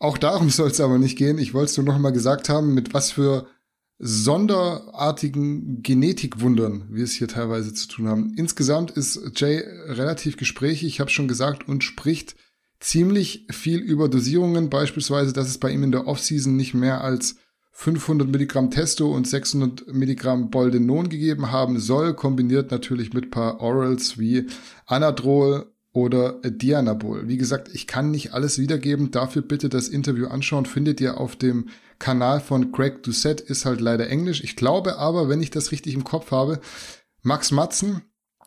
[0.00, 1.38] Auch darum soll es aber nicht gehen.
[1.38, 3.46] Ich wollte es nur noch mal gesagt haben, mit was für
[4.00, 8.34] sonderartigen Genetikwundern wir es hier teilweise zu tun haben.
[8.36, 12.34] Insgesamt ist Jay relativ gesprächig, ich habe schon gesagt, und spricht
[12.82, 17.36] ziemlich viel über Dosierungen, beispielsweise, dass es bei ihm in der Offseason nicht mehr als
[17.70, 24.18] 500 Milligramm Testo und 600 Milligramm Boldenon gegeben haben soll, kombiniert natürlich mit paar Orals
[24.18, 24.46] wie
[24.86, 27.28] Anadrol oder Dianabol.
[27.28, 29.10] Wie gesagt, ich kann nicht alles wiedergeben.
[29.10, 30.66] Dafür bitte das Interview anschauen.
[30.66, 31.68] Findet ihr auf dem
[31.98, 33.44] Kanal von Craig Doucette.
[33.44, 34.42] Ist halt leider Englisch.
[34.42, 36.60] Ich glaube aber, wenn ich das richtig im Kopf habe,
[37.22, 38.02] Max Matzen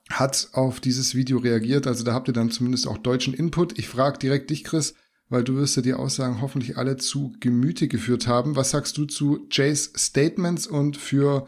[0.09, 1.87] hat auf dieses Video reagiert.
[1.87, 3.77] Also da habt ihr dann zumindest auch deutschen Input.
[3.79, 4.93] Ich frage direkt dich, Chris,
[5.29, 8.55] weil du wirst ja die Aussagen hoffentlich alle zu Gemüte geführt haben.
[8.55, 11.47] Was sagst du zu Jays Statements und für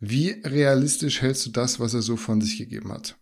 [0.00, 3.18] wie realistisch hältst du das, was er so von sich gegeben hat?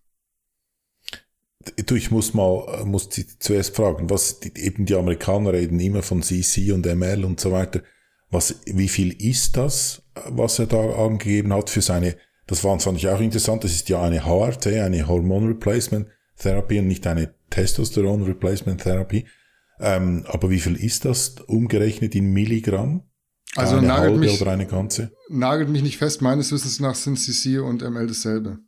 [1.86, 3.08] Du, ich muss mal, muss
[3.40, 7.50] zuerst fragen, was, die, eben die Amerikaner reden immer von CC und ML und so
[7.50, 7.82] weiter.
[8.30, 12.16] Was, wie viel ist das, was er da angegeben hat für seine,
[12.46, 16.06] das fand, fand ich auch interessant, das ist ja eine HRT, eine Hormone Replacement
[16.38, 19.26] Therapy und nicht eine Testosteron Replacement Therapy.
[19.78, 23.02] Ähm, aber wie viel ist das umgerechnet in Milligramm?
[23.56, 25.12] Also eine nagelt mich, oder eine ganze?
[25.28, 26.22] Nagelt mich nicht fest.
[26.22, 28.60] Meines Wissens nach sind CC und ML dasselbe.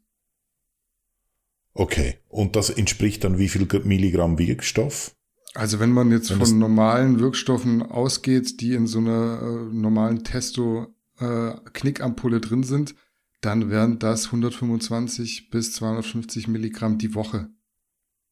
[1.75, 2.17] Okay.
[2.29, 5.15] Und das entspricht dann wie viel Milligramm Wirkstoff?
[5.55, 10.25] Also wenn man jetzt wenn von normalen Wirkstoffen ausgeht, die in so einer äh, normalen
[10.25, 12.95] Testo-Knickampulle äh, drin sind,
[13.41, 17.49] dann wären das 125 bis 250 Milligramm die Woche.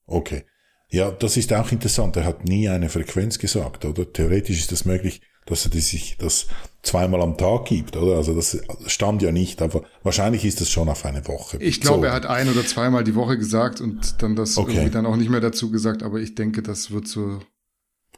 [0.06, 0.44] Okay.
[0.88, 2.16] Ja, das ist auch interessant.
[2.16, 4.12] Er hat nie eine Frequenz gesagt, oder?
[4.12, 6.46] Theoretisch ist das möglich, dass er sich das
[6.82, 8.16] zweimal am Tag gibt, oder?
[8.16, 11.58] Also das stand ja nicht, aber wahrscheinlich ist das schon auf eine Woche.
[11.58, 12.06] Ich glaube, so.
[12.06, 14.72] er hat ein oder zweimal die Woche gesagt und dann das okay.
[14.72, 17.40] irgendwie dann auch nicht mehr dazu gesagt, aber ich denke, das wird so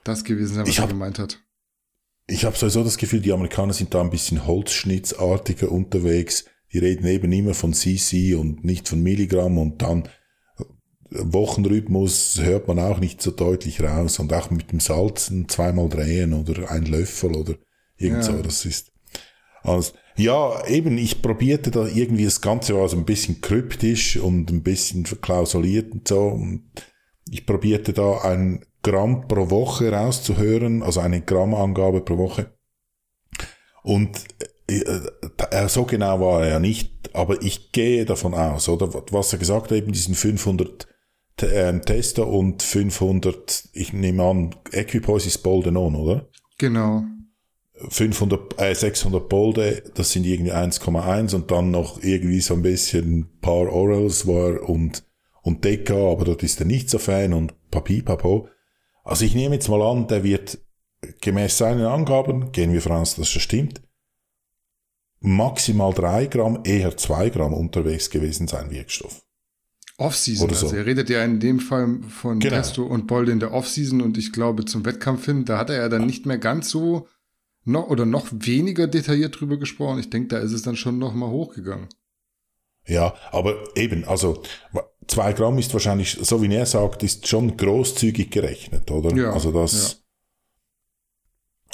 [0.05, 1.39] das gewesen sein, was ich er gemeint hat.
[2.27, 6.45] Ich habe sowieso das Gefühl, die Amerikaner sind da ein bisschen holzschnittsartiger unterwegs.
[6.73, 10.09] Die reden eben immer von CC und nicht von Milligramm und dann
[11.11, 16.35] Wochenrhythmus hört man auch nicht so deutlich raus und auch mit dem Salzen zweimal drehen
[16.35, 17.55] oder ein Löffel oder
[17.97, 18.35] irgend ja.
[18.35, 18.93] so, das ist
[19.63, 19.95] alles.
[20.17, 24.63] Ja, eben, ich probierte da irgendwie, das Ganze war so ein bisschen kryptisch und ein
[24.63, 26.27] bisschen verklausuliert und so.
[26.27, 26.65] Und
[27.31, 32.53] ich probierte da ein Gramm pro Woche rauszuhören, also eine Grammangabe pro Woche.
[33.85, 34.49] Und äh, äh,
[35.69, 39.71] so genau war er ja nicht, aber ich gehe davon aus, oder was er gesagt
[39.71, 40.87] hat, eben diesen 500
[41.43, 46.29] äh, Tester und 500, ich nehme an, Equipoise ist Boldenon, oder?
[46.59, 47.05] Genau.
[47.89, 53.39] 500, äh, 600 Bolde, das sind irgendwie 1,1 und dann noch irgendwie so ein bisschen
[53.41, 55.05] paar Orals war und,
[55.43, 58.49] und Deka, aber dort ist er nicht so Fan und Papi, Papo.
[59.05, 60.59] Also ich nehme jetzt mal an, der wird
[61.21, 63.81] gemäß seinen Angaben, gehen wir voran, dass das schon stimmt,
[65.21, 69.23] maximal drei Gramm, eher zwei Gramm unterwegs gewesen sein Wirkstoff.
[69.99, 70.49] Offseason.
[70.55, 70.67] So.
[70.67, 72.55] Also er redet ja in dem Fall von genau.
[72.55, 75.77] Testo und Bolde in der Offseason und ich glaube zum Wettkampf hin, da hat er
[75.77, 77.09] ja dann nicht mehr ganz so
[77.65, 79.99] noch oder noch weniger detailliert drüber gesprochen.
[79.99, 81.89] Ich denke, da ist es dann schon noch mal hochgegangen.
[82.87, 84.43] Ja, aber eben, also
[85.07, 89.15] zwei Gramm ist wahrscheinlich, so wie er sagt, ist schon großzügig gerechnet, oder?
[89.15, 90.03] Ja, also das.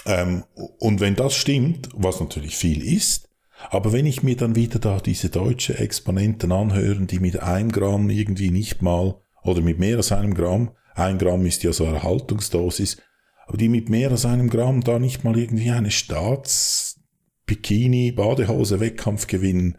[0.06, 0.22] Ja.
[0.22, 0.44] Ähm,
[0.78, 3.28] und wenn das stimmt, was natürlich viel ist,
[3.70, 8.10] aber wenn ich mir dann wieder da diese deutsche Exponenten anhören, die mit einem Gramm
[8.10, 12.98] irgendwie nicht mal, oder mit mehr als einem Gramm, ein Gramm ist ja so Erhaltungsdosis,
[13.46, 19.26] aber die mit mehr als einem Gramm da nicht mal irgendwie eine Staats-Bikini, Badehose, Wettkampf
[19.26, 19.76] gewinnen,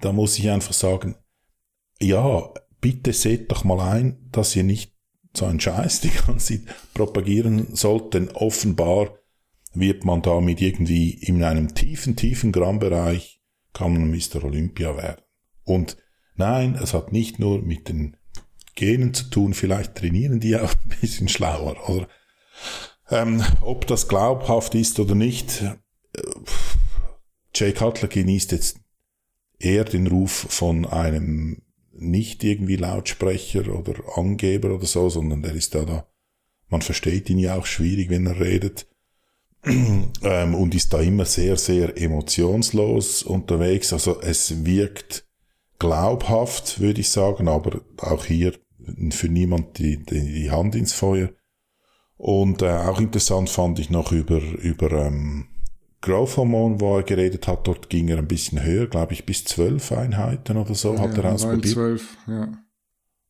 [0.00, 1.16] da muss ich einfach sagen,
[2.00, 4.94] ja, bitte seht doch mal ein, dass ihr nicht
[5.34, 9.18] so einen Scheiß die ganze Zeit propagieren sollt, denn offenbar
[9.74, 13.40] wird man damit irgendwie in einem tiefen, tiefen Grammbereich
[13.72, 14.44] kann man Mr.
[14.44, 15.22] Olympia werden.
[15.64, 15.96] Und
[16.36, 18.16] nein, es hat nicht nur mit den
[18.74, 22.08] Genen zu tun, vielleicht trainieren die auch ein bisschen schlauer, oder?
[23.10, 26.22] Ähm, ob das glaubhaft ist oder nicht, äh,
[27.54, 28.80] Jay Cutler genießt jetzt
[29.58, 35.74] eher den Ruf von einem nicht irgendwie Lautsprecher oder Angeber oder so, sondern der ist
[35.74, 36.06] da da.
[36.68, 38.86] Man versteht ihn ja auch schwierig, wenn er redet
[39.64, 43.92] ähm, und ist da immer sehr, sehr emotionslos unterwegs.
[43.92, 45.26] Also es wirkt
[45.78, 48.54] glaubhaft, würde ich sagen, aber auch hier
[49.10, 51.30] für niemand die, die, die Hand ins Feuer.
[52.16, 55.46] Und äh, auch interessant fand ich noch über, über ähm,
[56.00, 59.44] Growth Hormone, wo er geredet hat, dort ging er ein bisschen höher, glaube ich, bis
[59.44, 61.74] zwölf Einheiten oder so ja, hat er ausprobiert.
[61.74, 62.52] 12, ja.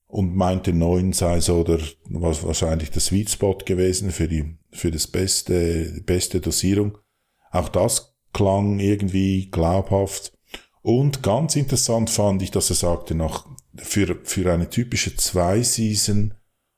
[0.07, 4.91] Und meinte neun sei so der, was wahrscheinlich der Sweet Spot gewesen für die für
[4.91, 6.99] das beste, beste Dosierung.
[7.51, 10.33] Auch das klang irgendwie glaubhaft.
[10.83, 16.35] Und ganz interessant fand ich, dass er sagte, nach, für, für eine typische Zwei-Season,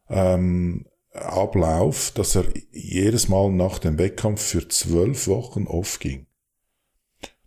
[0.08, 6.26] ähm, dass er jedes Mal nach dem Wettkampf für zwölf Wochen off ging.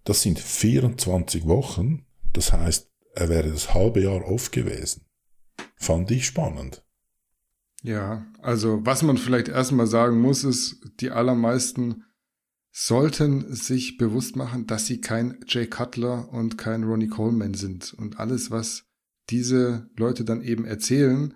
[0.03, 5.06] Das sind 24 Wochen, das heißt, er wäre das halbe Jahr off gewesen.
[5.75, 6.82] Fand ich spannend.
[7.83, 12.05] Ja, also was man vielleicht erstmal sagen muss, ist, die allermeisten
[12.71, 17.93] sollten sich bewusst machen, dass sie kein Jay Cutler und kein Ronnie Coleman sind.
[17.93, 18.85] Und alles, was
[19.29, 21.35] diese Leute dann eben erzählen,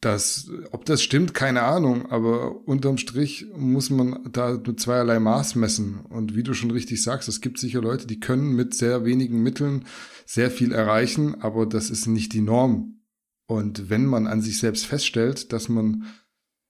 [0.00, 5.54] das, ob das stimmt, keine Ahnung, aber unterm Strich muss man da mit zweierlei Maß
[5.54, 6.00] messen.
[6.08, 9.42] Und wie du schon richtig sagst, es gibt sicher Leute, die können mit sehr wenigen
[9.42, 9.84] Mitteln
[10.26, 13.01] sehr viel erreichen, aber das ist nicht die Norm.
[13.52, 16.04] Und wenn man an sich selbst feststellt, dass man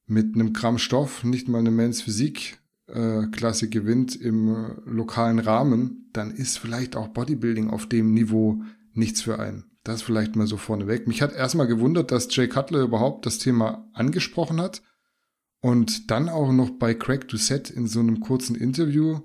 [0.07, 6.11] mit einem Gramm Stoff nicht mal eine Men's Physik äh, Klasse gewinnt im lokalen Rahmen,
[6.13, 8.63] dann ist vielleicht auch Bodybuilding auf dem Niveau
[8.95, 9.71] nichts für einen.
[9.85, 11.07] Das vielleicht mal so vorneweg.
[11.07, 14.83] Mich hat erstmal gewundert, dass Jay Cutler überhaupt das Thema angesprochen hat.
[15.61, 19.21] Und dann auch noch bei Craig Doucette in so einem kurzen Interview.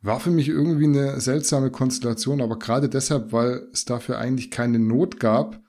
[0.00, 4.78] War für mich irgendwie eine seltsame Konstellation, aber gerade deshalb, weil es dafür eigentlich keine
[4.78, 5.61] Not gab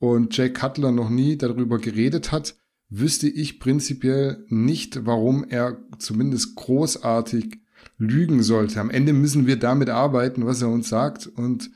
[0.00, 2.56] und Jay Cutler noch nie darüber geredet hat,
[2.88, 7.60] wüsste ich prinzipiell nicht, warum er zumindest großartig
[7.98, 8.80] lügen sollte.
[8.80, 11.70] Am Ende müssen wir damit arbeiten, was er uns sagt und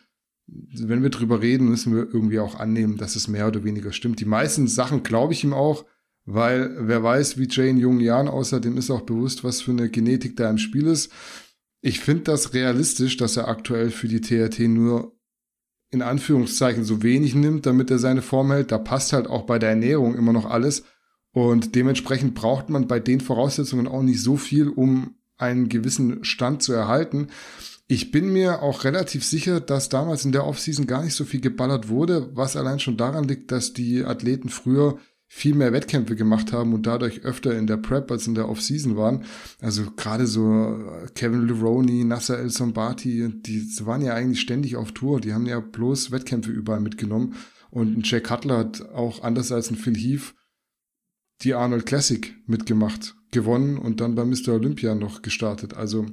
[0.47, 4.21] wenn wir drüber reden, müssen wir irgendwie auch annehmen, dass es mehr oder weniger stimmt.
[4.21, 5.85] Die meisten Sachen glaube ich ihm auch,
[6.27, 9.71] weil wer weiß, wie Jay in jungen Jahren aussah, dem ist auch bewusst, was für
[9.71, 11.13] eine Genetik da im Spiel ist.
[11.81, 15.14] Ich finde das realistisch, dass er aktuell für die TRT nur
[15.95, 18.71] in Anführungszeichen so wenig nimmt, damit er seine Form hält.
[18.71, 20.85] Da passt halt auch bei der Ernährung immer noch alles.
[21.33, 26.63] Und dementsprechend braucht man bei den Voraussetzungen auch nicht so viel, um einen gewissen Stand
[26.63, 27.29] zu erhalten.
[27.87, 31.41] Ich bin mir auch relativ sicher, dass damals in der Offseason gar nicht so viel
[31.41, 34.99] geballert wurde, was allein schon daran liegt, dass die Athleten früher
[35.37, 38.97] viel mehr Wettkämpfe gemacht haben und dadurch öfter in der Prep als in der Offseason
[38.97, 39.25] waren.
[39.61, 40.79] Also gerade so
[41.17, 45.21] Kevin Leroney, Nasser El Sombati, die waren ja eigentlich ständig auf Tour.
[45.21, 47.35] Die haben ja bloß Wettkämpfe überall mitgenommen.
[47.71, 50.35] Und ein Jack Cutler hat auch anders als ein Phil Heath
[51.43, 54.51] die Arnold Classic mitgemacht, gewonnen und dann bei Mr.
[54.51, 55.75] Olympia noch gestartet.
[55.75, 56.07] Also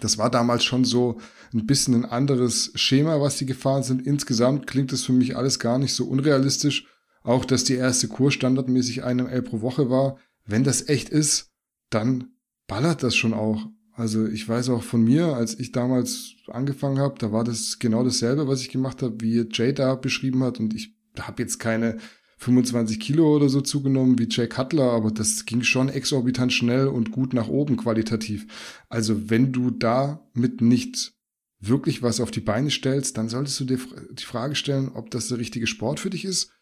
[0.00, 1.20] das war damals schon so
[1.54, 4.04] ein bisschen ein anderes Schema, was die gefahren sind.
[4.04, 6.88] Insgesamt klingt es für mich alles gar nicht so unrealistisch.
[7.26, 10.16] Auch, dass die erste Kur standardmäßig eine L pro Woche war.
[10.44, 11.50] Wenn das echt ist,
[11.90, 12.28] dann
[12.68, 13.66] ballert das schon auch.
[13.90, 18.04] Also ich weiß auch von mir, als ich damals angefangen habe, da war das genau
[18.04, 20.60] dasselbe, was ich gemacht habe, wie Jay da beschrieben hat.
[20.60, 21.96] Und ich habe jetzt keine
[22.38, 27.10] 25 Kilo oder so zugenommen wie Jay Cutler, aber das ging schon exorbitant schnell und
[27.10, 28.46] gut nach oben qualitativ.
[28.88, 31.12] Also wenn du damit nicht
[31.58, 33.78] wirklich was auf die Beine stellst, dann solltest du dir
[34.12, 36.52] die Frage stellen, ob das der richtige Sport für dich ist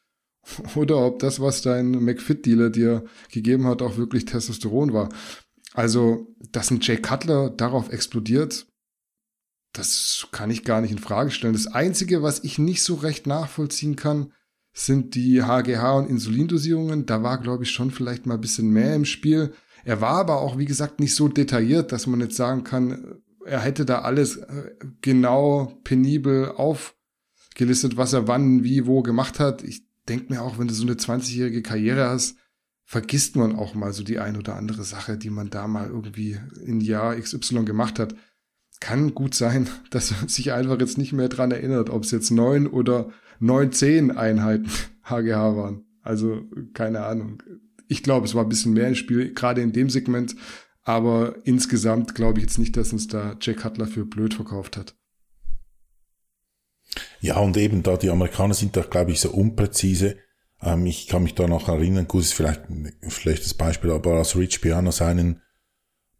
[0.74, 5.08] oder ob das, was dein McFit-Dealer dir gegeben hat, auch wirklich Testosteron war.
[5.72, 8.66] Also, dass ein Jay Cutler darauf explodiert,
[9.72, 11.52] das kann ich gar nicht in Frage stellen.
[11.52, 14.32] Das Einzige, was ich nicht so recht nachvollziehen kann,
[14.72, 17.06] sind die HGH und Insulindosierungen.
[17.06, 19.52] Da war, glaube ich, schon vielleicht mal ein bisschen mehr im Spiel.
[19.84, 23.60] Er war aber auch, wie gesagt, nicht so detailliert, dass man jetzt sagen kann, er
[23.60, 29.62] hätte da alles äh, genau penibel aufgelistet, was er wann, wie, wo gemacht hat.
[29.62, 32.36] Ich denke mir auch, wenn du so eine 20-jährige Karriere hast,
[32.84, 36.38] vergisst man auch mal so die ein oder andere Sache, die man da mal irgendwie
[36.64, 38.14] in Jahr XY gemacht hat.
[38.80, 42.30] Kann gut sein, dass er sich einfach jetzt nicht mehr dran erinnert, ob es jetzt
[42.30, 44.68] neun oder neun, zehn Einheiten
[45.04, 45.84] HGH waren.
[46.02, 46.42] Also
[46.74, 47.42] keine Ahnung.
[47.88, 50.36] Ich glaube, es war ein bisschen mehr im Spiel, gerade in dem Segment.
[50.82, 54.94] Aber insgesamt glaube ich jetzt nicht, dass uns da Jack Cutler für blöd verkauft hat.
[57.24, 60.18] Ja, und eben da, die Amerikaner sind da, glaube ich, so unpräzise.
[60.60, 64.36] Ähm, ich kann mich da noch erinnern, gut, ist vielleicht ein schlechtes Beispiel, aber als
[64.36, 65.40] Rich Piano seinen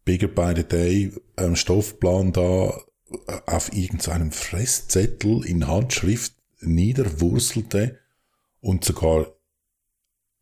[0.06, 2.80] Bigger by the Day ähm, Stoffplan da
[3.26, 7.98] äh, auf irgendeinem Fresszettel in Handschrift niederwurzelte
[8.62, 9.26] und sogar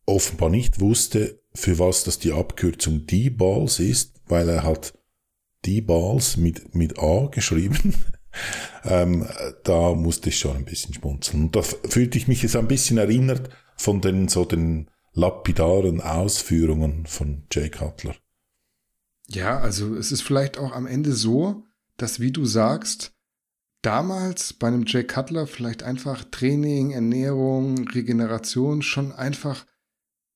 [0.05, 4.97] offenbar nicht wusste, für was das die Abkürzung D-Balls ist, weil er hat
[5.65, 7.95] D-Balls mit, mit A geschrieben.
[8.83, 9.27] Ähm,
[9.63, 11.43] da musste ich schon ein bisschen schmunzeln.
[11.43, 17.05] Und da fühlte ich mich jetzt ein bisschen erinnert von den, so den lapidaren Ausführungen
[17.05, 18.15] von Jay Cutler.
[19.27, 21.63] Ja, also es ist vielleicht auch am Ende so,
[21.97, 23.13] dass, wie du sagst,
[23.81, 29.65] damals bei einem Jay Cutler vielleicht einfach Training, Ernährung, Regeneration schon einfach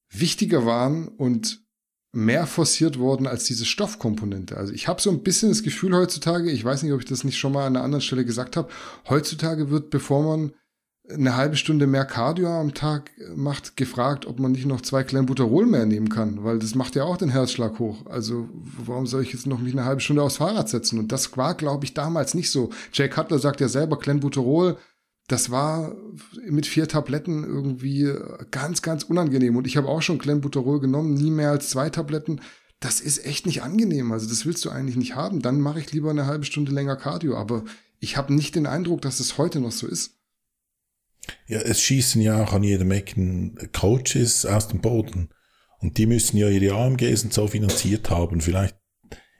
[0.09, 1.66] wichtiger waren und
[2.13, 4.57] mehr forciert worden als diese Stoffkomponente.
[4.57, 7.23] Also ich habe so ein bisschen das Gefühl heutzutage, ich weiß nicht, ob ich das
[7.23, 8.69] nicht schon mal an einer anderen Stelle gesagt habe,
[9.09, 10.53] heutzutage wird, bevor man
[11.09, 15.65] eine halbe Stunde mehr Cardio am Tag macht, gefragt, ob man nicht noch zwei Clenbuterol
[15.65, 18.05] mehr nehmen kann, weil das macht ja auch den Herzschlag hoch.
[18.07, 20.99] Also warum soll ich jetzt noch mich eine halbe Stunde aufs Fahrrad setzen?
[20.99, 22.71] Und das war, glaube ich, damals nicht so.
[22.91, 24.77] Jay Cutler sagt ja selber, Clenbuterol,
[25.27, 25.93] das war
[26.47, 28.13] mit vier Tabletten irgendwie
[28.49, 29.57] ganz, ganz unangenehm.
[29.57, 32.39] Und ich habe auch schon Clenbuterol genommen, nie mehr als zwei Tabletten.
[32.79, 34.13] Das ist echt nicht angenehm.
[34.13, 35.41] Also das willst du eigentlich nicht haben.
[35.41, 37.35] Dann mache ich lieber eine halbe Stunde länger Cardio.
[37.35, 37.65] Aber
[37.99, 40.13] ich habe nicht den Eindruck, dass es heute noch so ist.
[41.45, 45.29] Ja, es schießen ja auch an jedem Ecken Coaches aus dem Boden.
[45.79, 48.39] Und die müssen ja ihre AMGs und so finanziert haben.
[48.39, 48.77] Vielleicht,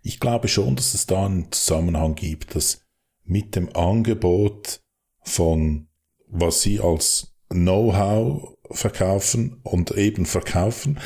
[0.04, 2.82] ich glaube schon, dass es da einen Zusammenhang gibt, dass
[3.24, 4.82] mit dem Angebot
[5.28, 5.88] von,
[6.28, 11.00] was sie als Know-how verkaufen und eben verkaufen,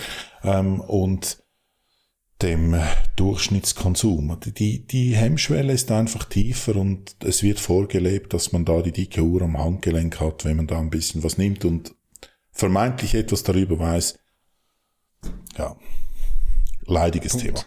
[0.43, 1.43] ähm, und
[2.41, 2.75] dem
[3.17, 4.39] Durchschnittskonsum.
[4.57, 9.21] Die, die Hemmschwelle ist einfach tiefer und es wird vorgelebt, dass man da die dicke
[9.21, 11.93] Uhr am Handgelenk hat, wenn man da ein bisschen was nimmt und
[12.51, 14.17] vermeintlich etwas darüber weiß.
[15.57, 15.75] Ja,
[16.85, 17.45] leidiges Punkt.
[17.45, 17.65] Thema.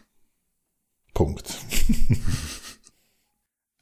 [1.13, 1.59] Punkt.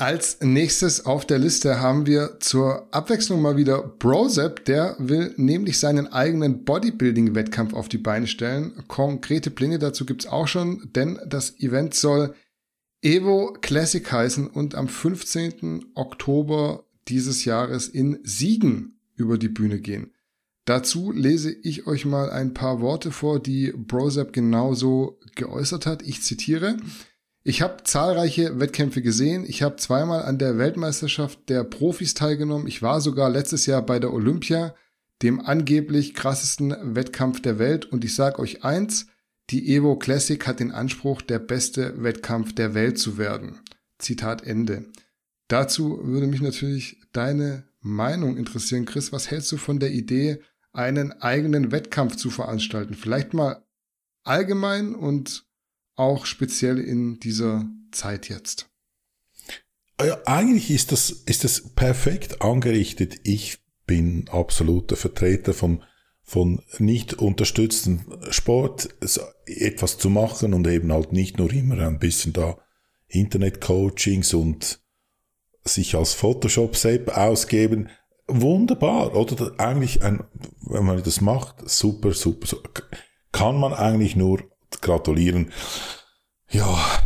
[0.02, 4.64] Als nächstes auf der Liste haben wir zur Abwechslung mal wieder Brozep.
[4.64, 8.72] Der will nämlich seinen eigenen Bodybuilding-Wettkampf auf die Beine stellen.
[8.88, 12.34] Konkrete Pläne dazu gibt's auch schon, denn das Event soll
[13.00, 15.92] Evo Classic heißen und am 15.
[15.94, 20.10] Oktober dieses Jahres in Siegen über die Bühne gehen.
[20.64, 26.02] Dazu lese ich euch mal ein paar Worte vor, die Brozep genauso geäußert hat.
[26.02, 26.76] Ich zitiere.
[27.44, 29.44] Ich habe zahlreiche Wettkämpfe gesehen.
[29.44, 32.68] Ich habe zweimal an der Weltmeisterschaft der Profis teilgenommen.
[32.68, 34.76] Ich war sogar letztes Jahr bei der Olympia,
[35.22, 37.86] dem angeblich krassesten Wettkampf der Welt.
[37.86, 39.06] Und ich sage euch eins,
[39.50, 43.60] die Evo Classic hat den Anspruch, der beste Wettkampf der Welt zu werden.
[43.98, 44.86] Zitat Ende.
[45.48, 49.10] Dazu würde mich natürlich deine Meinung interessieren, Chris.
[49.10, 50.40] Was hältst du von der Idee,
[50.72, 52.94] einen eigenen Wettkampf zu veranstalten?
[52.94, 53.64] Vielleicht mal
[54.22, 55.44] allgemein und
[55.96, 58.68] auch speziell in dieser Zeit jetzt?
[60.00, 63.20] Ja, eigentlich ist das, ist das perfekt angerichtet.
[63.24, 65.82] Ich bin absoluter Vertreter von,
[66.22, 68.88] von nicht unterstützten Sport,
[69.46, 72.58] etwas zu machen und eben halt nicht nur immer ein bisschen da
[73.08, 74.80] Internet-Coachings und
[75.64, 77.88] sich als Photoshop-App ausgeben.
[78.26, 79.52] Wunderbar, oder?
[79.58, 80.24] Eigentlich ein,
[80.62, 82.70] wenn man das macht, super, super, super.
[83.30, 85.52] Kann man eigentlich nur gratulieren.
[86.50, 87.02] Ja,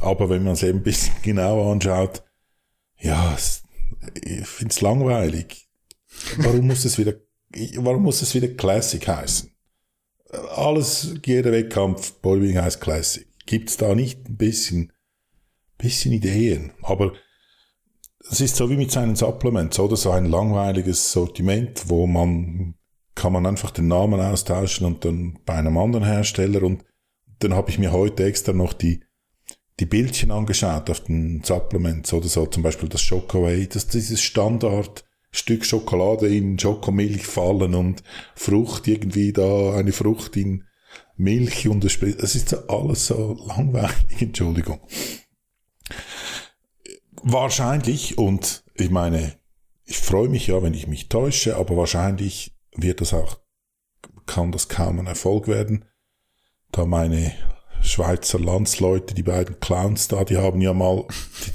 [0.00, 2.22] aber wenn man es eben ein bisschen genauer anschaut,
[2.98, 3.36] ja,
[4.22, 5.68] ich finde es langweilig.
[6.38, 7.14] Warum muss es wieder,
[7.76, 9.50] warum muss es wieder Classic heißen?
[10.54, 13.26] Alles, jeder Wettkampf, Bodybuilding heißt Classic.
[13.46, 14.92] Gibt's da nicht ein bisschen,
[15.78, 16.72] bisschen Ideen?
[16.82, 17.14] Aber
[18.28, 19.96] es ist so wie mit seinen Supplements, oder?
[19.96, 22.74] So ein langweiliges Sortiment, wo man,
[23.14, 26.84] kann man einfach den Namen austauschen und dann bei einem anderen Hersteller und
[27.40, 29.02] dann habe ich mir heute extra noch die,
[29.80, 35.04] die Bildchen angeschaut auf den Supplements oder so, zum Beispiel das Schokoway, das dieses Standard
[35.32, 38.02] Stück Schokolade in Schokomilch fallen und
[38.34, 40.64] Frucht irgendwie da, eine Frucht in
[41.16, 44.80] Milch und das ist alles so langweilig, Entschuldigung.
[47.22, 49.38] Wahrscheinlich, und ich meine,
[49.84, 53.38] ich freue mich ja, wenn ich mich täusche, aber wahrscheinlich wird das auch,
[54.26, 55.84] kann das kaum ein Erfolg werden
[56.72, 57.32] da meine
[57.82, 61.06] Schweizer Landsleute, die beiden Clowns da, die haben ja mal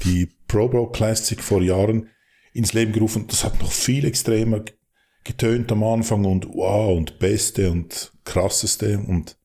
[0.04, 2.08] die, Pro Bowl Classic vor Jahren
[2.52, 3.26] ins Leben gerufen.
[3.28, 4.64] Das hat noch viel extremer
[5.24, 9.36] getönt am Anfang und wow und beste und krasseste und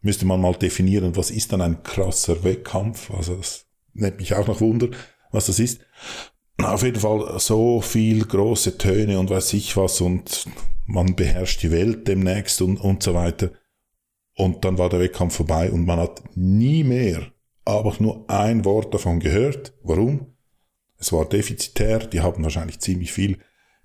[0.00, 3.10] müsste man mal definieren, was ist dann ein krasser Wettkampf?
[3.10, 4.88] Also das nennt mich auch noch Wunder,
[5.30, 5.80] was das ist.
[6.60, 10.46] Auf jeden Fall so viel große Töne und weiß ich was und
[10.86, 13.50] man beherrscht die Welt demnächst und, und so weiter.
[14.38, 17.32] Und dann war der Wettkampf vorbei und man hat nie mehr,
[17.64, 19.74] aber nur ein Wort davon gehört.
[19.82, 20.36] Warum?
[20.96, 23.38] Es war defizitär, die haben wahrscheinlich ziemlich viel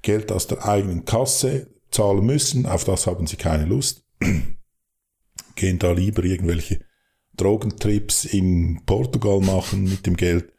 [0.03, 4.05] Geld aus der eigenen Kasse zahlen müssen, auf das haben sie keine Lust.
[5.55, 6.81] Gehen da lieber irgendwelche
[7.35, 10.53] Drogentrips in Portugal machen mit dem Geld.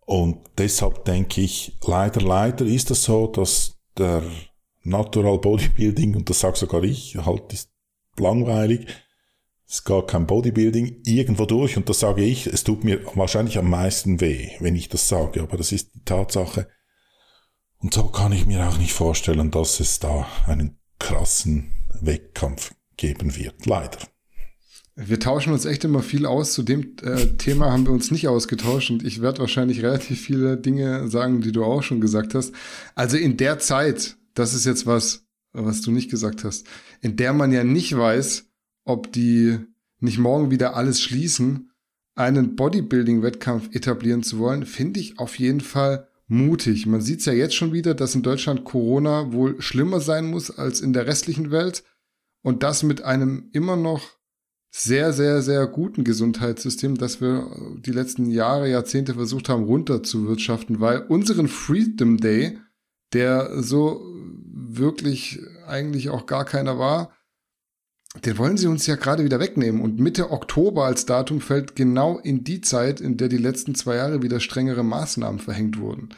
[0.00, 4.22] Und deshalb denke ich, leider, leider ist es das so, dass der
[4.82, 7.70] Natural Bodybuilding, und das sage sogar ich, halt ist
[8.18, 8.86] langweilig,
[9.68, 13.70] es geht kein Bodybuilding irgendwo durch und das sage ich, es tut mir wahrscheinlich am
[13.70, 16.68] meisten weh, wenn ich das sage, aber das ist die Tatsache.
[17.78, 23.36] Und so kann ich mir auch nicht vorstellen, dass es da einen krassen Wettkampf geben
[23.36, 23.98] wird, leider.
[24.96, 26.52] Wir tauschen uns echt immer viel aus.
[26.52, 30.56] Zu dem äh, Thema haben wir uns nicht ausgetauscht und ich werde wahrscheinlich relativ viele
[30.56, 32.52] Dinge sagen, die du auch schon gesagt hast.
[32.94, 36.66] Also in der Zeit, das ist jetzt was, was du nicht gesagt hast,
[37.00, 38.46] in der man ja nicht weiß,
[38.84, 39.58] ob die
[40.00, 41.70] nicht morgen wieder alles schließen,
[42.14, 46.86] einen Bodybuilding-Wettkampf etablieren zu wollen, finde ich auf jeden Fall mutig.
[46.86, 50.50] Man sieht es ja jetzt schon wieder, dass in Deutschland Corona wohl schlimmer sein muss
[50.50, 51.84] als in der restlichen Welt
[52.42, 54.02] und das mit einem immer noch
[54.70, 60.98] sehr, sehr, sehr guten Gesundheitssystem, das wir die letzten Jahre, Jahrzehnte versucht haben runterzuwirtschaften, weil
[61.06, 62.58] unseren Freedom Day,
[63.12, 64.02] der so
[64.52, 67.13] wirklich eigentlich auch gar keiner war,
[68.22, 69.80] den wollen sie uns ja gerade wieder wegnehmen.
[69.80, 73.96] Und Mitte Oktober als Datum fällt genau in die Zeit, in der die letzten zwei
[73.96, 76.10] Jahre wieder strengere Maßnahmen verhängt wurden.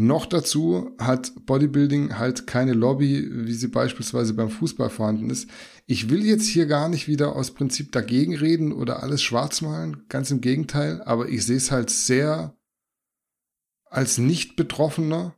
[0.00, 5.50] Noch dazu hat Bodybuilding halt keine Lobby, wie sie beispielsweise beim Fußball vorhanden ist.
[5.86, 10.04] Ich will jetzt hier gar nicht wieder aus Prinzip dagegen reden oder alles schwarz malen,
[10.08, 12.56] ganz im Gegenteil, aber ich sehe es halt sehr
[13.86, 15.34] als Nicht-Betroffener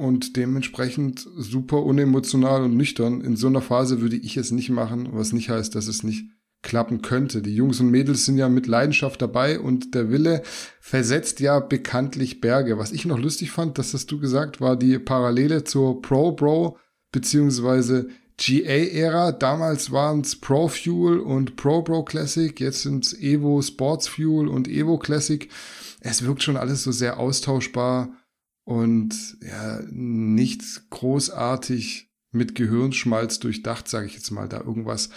[0.00, 3.20] und dementsprechend super unemotional und nüchtern.
[3.20, 6.24] In so einer Phase würde ich es nicht machen, was nicht heißt, dass es nicht
[6.62, 7.42] klappen könnte.
[7.42, 10.42] Die Jungs und Mädels sind ja mit Leidenschaft dabei und der Wille
[10.80, 12.78] versetzt ja bekanntlich Berge.
[12.78, 16.78] Was ich noch lustig fand, das hast du gesagt, war die Parallele zur Pro Bro
[17.12, 19.32] beziehungsweise GA-Ära.
[19.32, 24.48] Damals waren es Pro Fuel und Pro Bro Classic, jetzt sind es Evo Sports Fuel
[24.48, 25.48] und Evo Classic.
[26.00, 28.10] Es wirkt schon alles so sehr austauschbar
[28.70, 35.10] und ja, nicht großartig mit Gehirnschmalz durchdacht, sage ich jetzt mal, da irgendwas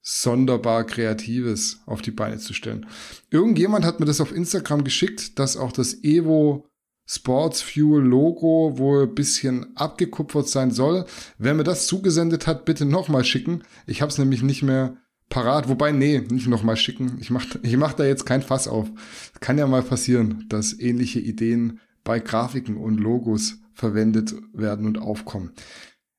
[0.00, 2.86] sonderbar Kreatives auf die Beine zu stellen.
[3.28, 6.66] Irgendjemand hat mir das auf Instagram geschickt, dass auch das Evo
[7.04, 11.04] Sports Fuel Logo wohl bisschen abgekupfert sein soll.
[11.36, 13.64] Wer mir das zugesendet hat, bitte nochmal schicken.
[13.86, 14.96] Ich habe es nämlich nicht mehr
[15.28, 15.68] parat.
[15.68, 17.18] Wobei, nee, nicht nochmal schicken.
[17.20, 18.88] Ich mach, ich mach da jetzt kein Fass auf.
[19.40, 25.52] Kann ja mal passieren, dass ähnliche Ideen bei Grafiken und Logos verwendet werden und aufkommen.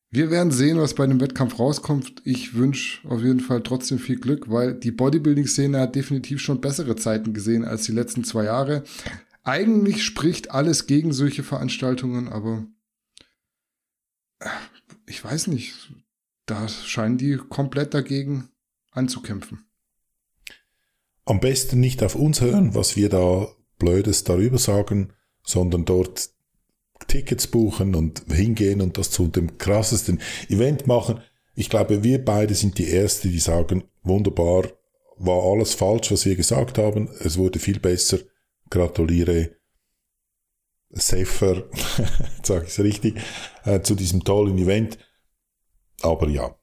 [0.10, 2.22] Wir werden sehen, was bei dem Wettkampf rauskommt.
[2.26, 6.96] Ich wünsche auf jeden Fall trotzdem viel Glück, weil die Bodybuilding-Szene hat definitiv schon bessere
[6.96, 8.84] Zeiten gesehen als die letzten zwei Jahre.
[9.44, 12.66] Eigentlich spricht alles gegen solche Veranstaltungen, aber
[15.06, 15.92] ich weiß nicht.
[16.46, 18.50] Da scheinen die komplett dagegen
[18.92, 19.66] anzukämpfen.
[21.26, 23.48] Am besten nicht auf uns hören, was wir da
[23.80, 25.12] Blödes darüber sagen,
[25.46, 26.30] sondern dort
[27.08, 30.20] Tickets buchen und hingehen und das zu dem krassesten
[30.50, 31.22] Event machen.
[31.56, 34.66] Ich glaube, wir beide sind die Ersten, die sagen, wunderbar,
[35.18, 37.10] war alles falsch, was wir gesagt haben.
[37.20, 38.20] Es wurde viel besser.
[38.70, 39.56] Gratuliere.
[40.90, 41.64] Safer,
[42.44, 43.16] sage ich es richtig,
[43.64, 44.98] äh, zu diesem tollen Event.
[46.02, 46.56] Aber ja,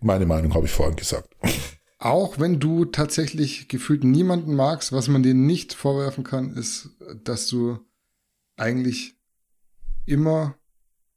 [0.00, 1.34] meine Meinung habe ich vorhin gesagt.
[1.98, 6.90] Auch wenn du tatsächlich gefühlt niemanden magst, was man dir nicht vorwerfen kann, ist,
[7.24, 7.78] dass du
[8.56, 9.16] eigentlich
[10.04, 10.58] immer,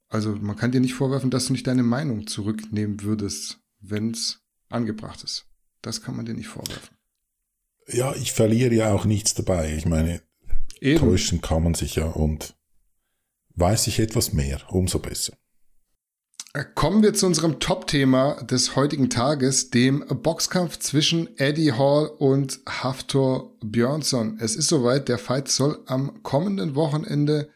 [0.08, 4.42] also man kann dir nicht vorwerfen, dass du nicht deine Meinung zurücknehmen würdest, wenn es
[4.70, 5.46] angebracht ist.
[5.82, 6.98] Das kann man dir nicht vorwerfen.
[7.88, 9.76] Ja, ich verliere ja auch nichts dabei.
[9.76, 10.22] Ich meine,
[10.80, 11.00] Eben.
[11.00, 12.56] täuschen kann man sich ja und
[13.56, 15.38] weiß ich etwas mehr, umso besser.
[16.74, 23.56] Kommen wir zu unserem Top-Thema des heutigen Tages, dem Boxkampf zwischen Eddie Hall und Haftor
[23.64, 24.40] Björnsson.
[24.42, 27.50] Es ist soweit, der Fight soll am kommenden Wochenende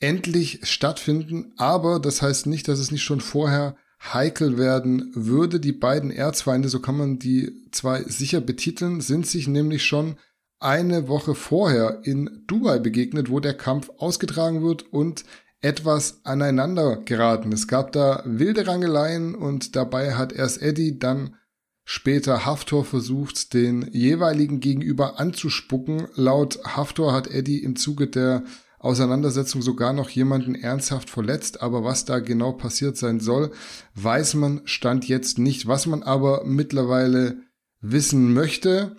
[0.00, 5.60] endlich stattfinden, aber das heißt nicht, dass es nicht schon vorher heikel werden würde.
[5.60, 10.16] Die beiden Erzfeinde, so kann man die zwei sicher betiteln, sind sich nämlich schon
[10.58, 15.24] eine Woche vorher in Dubai begegnet, wo der Kampf ausgetragen wird und
[15.62, 17.52] etwas aneinander geraten.
[17.52, 21.36] Es gab da wilde Rangeleien und dabei hat erst Eddie, dann
[21.84, 26.08] später Haftor versucht, den jeweiligen Gegenüber anzuspucken.
[26.14, 28.44] Laut Haftor hat Eddie im Zuge der
[28.80, 33.52] Auseinandersetzung sogar noch jemanden ernsthaft verletzt, aber was da genau passiert sein soll,
[33.94, 35.68] weiß man Stand jetzt nicht.
[35.68, 37.38] Was man aber mittlerweile
[37.80, 38.96] wissen möchte,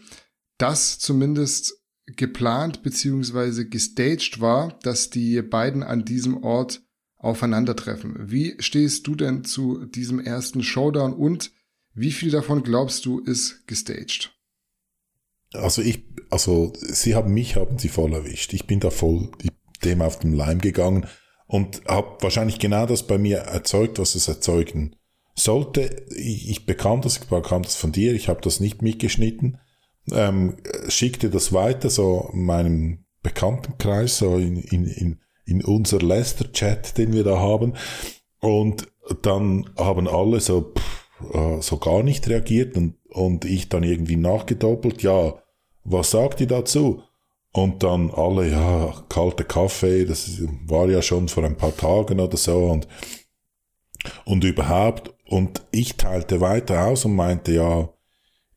[0.57, 6.81] dass zumindest geplant beziehungsweise gestaged war, dass die beiden an diesem Ort
[7.17, 8.15] aufeinandertreffen.
[8.19, 11.51] Wie stehst du denn zu diesem ersten Showdown und
[11.93, 14.31] wie viel davon glaubst du ist gestaged?
[15.53, 18.53] Also ich, also sie haben mich, haben sie voll erwischt.
[18.53, 19.29] Ich bin da voll
[19.83, 21.05] dem auf den Leim gegangen
[21.45, 24.95] und habe wahrscheinlich genau das bei mir erzeugt, was es erzeugen
[25.35, 26.05] sollte.
[26.15, 29.59] Ich, ich bekam das, ich bekam das von dir, ich habe das nicht mitgeschnitten
[30.11, 37.13] ähm, schickte das weiter, so meinem Bekanntenkreis, so in, in, in, in unser Lester-Chat, den
[37.13, 37.73] wir da haben.
[38.39, 38.87] Und
[39.21, 44.17] dann haben alle so, pff, äh, so gar nicht reagiert und, und ich dann irgendwie
[44.17, 45.35] nachgedoppelt, ja,
[45.83, 47.03] was sagt ihr dazu?
[47.51, 52.37] Und dann alle, ja, kalter Kaffee, das war ja schon vor ein paar Tagen oder
[52.37, 52.87] so und,
[54.25, 55.13] und überhaupt.
[55.27, 57.89] Und ich teilte weiter aus und meinte, ja,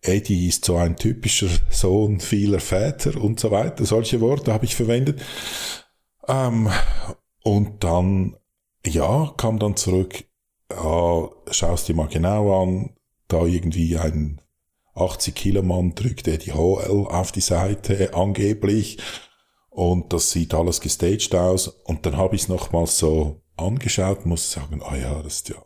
[0.08, 3.84] Eddie ist so ein typischer Sohn vieler Väter und so weiter.
[3.84, 5.20] Solche Worte habe ich verwendet.
[6.28, 6.70] Ähm,
[7.42, 8.36] und dann,
[8.84, 10.24] ja, kam dann zurück,
[10.70, 12.90] ja, schaust dir mal genau an,
[13.28, 14.40] da irgendwie ein
[14.94, 18.98] 80 Kilo Mann drückt Eddie Hall auf die Seite, angeblich.
[19.68, 21.68] Und das sieht alles gestaged aus.
[21.68, 25.56] Und dann habe ich es nochmals so angeschaut, muss sagen, ah ja, das ist ja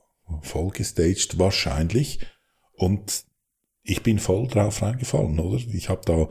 [0.43, 2.19] voll gestaged, wahrscheinlich.
[2.77, 3.25] Und
[3.91, 5.61] ich bin voll drauf reingefallen, oder?
[5.73, 6.29] Ich habe da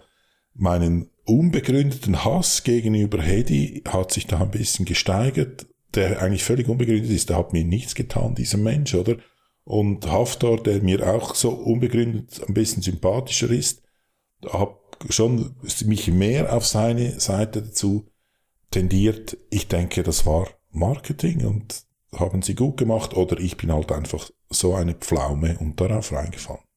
[0.53, 7.12] meinen unbegründeten Hass gegenüber Hedy hat sich da ein bisschen gesteigert, der eigentlich völlig unbegründet
[7.12, 7.30] ist.
[7.30, 9.18] Der hat mir nichts getan, dieser Mensch, oder?
[9.66, 13.84] Und Haftar, der mir auch so unbegründet ein bisschen sympathischer ist,
[14.47, 14.80] habe
[15.10, 15.55] schon
[15.86, 18.07] mich mehr auf seine Seite dazu
[18.72, 19.38] tendiert.
[19.49, 21.84] Ich denke, das war Marketing und
[22.16, 26.68] haben sie gut gemacht oder ich bin halt einfach so eine Pflaume und darauf reingefallen.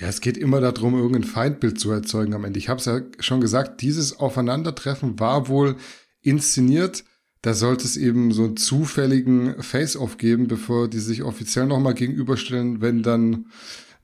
[0.00, 2.58] Ja, es geht immer darum, irgendein Feindbild zu erzeugen am Ende.
[2.58, 5.76] Ich habe es ja schon gesagt, dieses Aufeinandertreffen war wohl
[6.22, 7.04] inszeniert.
[7.42, 12.80] Da sollte es eben so einen zufälligen Face-Off geben, bevor die sich offiziell nochmal gegenüberstellen,
[12.80, 13.46] wenn dann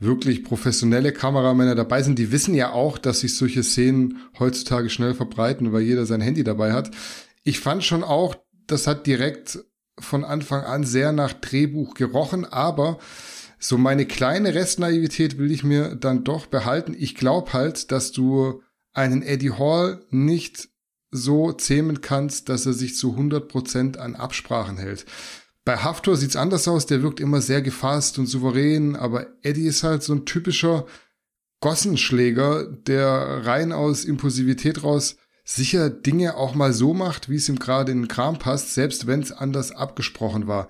[0.00, 2.18] wirklich professionelle Kameramänner dabei sind.
[2.18, 6.42] Die wissen ja auch, dass sich solche Szenen heutzutage schnell verbreiten, weil jeder sein Handy
[6.42, 6.90] dabei hat.
[7.44, 8.34] Ich fand schon auch,
[8.66, 9.60] das hat direkt
[9.98, 12.98] von Anfang an sehr nach Drehbuch gerochen, aber
[13.66, 16.94] so meine kleine Restnaivität will ich mir dann doch behalten.
[16.98, 18.62] Ich glaube halt, dass du
[18.92, 20.68] einen Eddie Hall nicht
[21.10, 25.06] so zähmen kannst, dass er sich zu 100% an Absprachen hält.
[25.64, 29.82] Bei Haftor sieht's anders aus, der wirkt immer sehr gefasst und souverän, aber Eddie ist
[29.82, 30.84] halt so ein typischer
[31.60, 37.58] Gossenschläger, der rein aus Impulsivität raus sicher Dinge auch mal so macht, wie es ihm
[37.58, 40.68] gerade in den Kram passt, selbst wenn es anders abgesprochen war.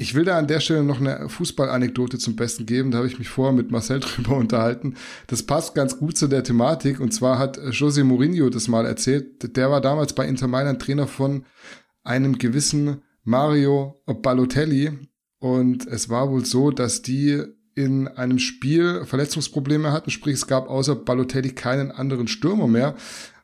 [0.00, 2.92] Ich will da an der Stelle noch eine Fußballanekdote zum Besten geben.
[2.92, 4.94] Da habe ich mich vorher mit Marcel drüber unterhalten.
[5.26, 7.00] Das passt ganz gut zu der Thematik.
[7.00, 9.56] Und zwar hat José Mourinho das mal erzählt.
[9.56, 11.44] Der war damals bei Inter Mailand Trainer von
[12.04, 14.92] einem gewissen Mario Balotelli.
[15.40, 17.42] Und es war wohl so, dass die
[17.74, 20.10] in einem Spiel Verletzungsprobleme hatten.
[20.10, 22.94] Sprich, es gab außer Balotelli keinen anderen Stürmer mehr.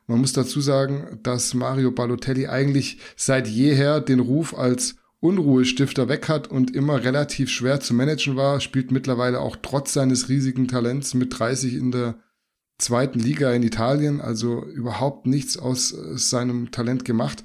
[0.07, 4.95] Man muss dazu sagen, dass Mario Balotelli eigentlich seit jeher den Ruf als
[5.25, 10.29] Unruhestifter weg hat und immer relativ schwer zu managen war, spielt mittlerweile auch trotz seines
[10.29, 12.19] riesigen Talents mit 30 in der
[12.77, 17.43] zweiten Liga in Italien, also überhaupt nichts aus äh, seinem Talent gemacht.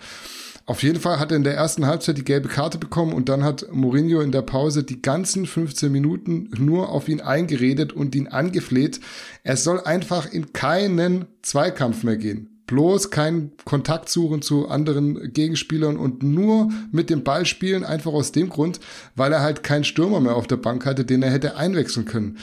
[0.67, 3.43] Auf jeden Fall hat er in der ersten Halbzeit die gelbe Karte bekommen und dann
[3.43, 8.29] hat Mourinho in der Pause die ganzen 15 Minuten nur auf ihn eingeredet und ihn
[8.29, 9.01] angefleht.
[9.43, 15.97] Er soll einfach in keinen Zweikampf mehr gehen bloß keinen Kontakt suchen zu anderen Gegenspielern
[15.97, 18.79] und nur mit dem Ball spielen, einfach aus dem Grund,
[19.17, 22.39] weil er halt keinen Stürmer mehr auf der Bank hatte, den er hätte einwechseln können.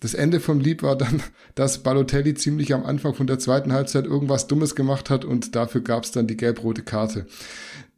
[0.00, 1.24] Das Ende vom Lied war dann,
[1.56, 5.80] dass Balotelli ziemlich am Anfang von der zweiten Halbzeit irgendwas Dummes gemacht hat und dafür
[5.80, 7.26] gab es dann die gelb-rote Karte.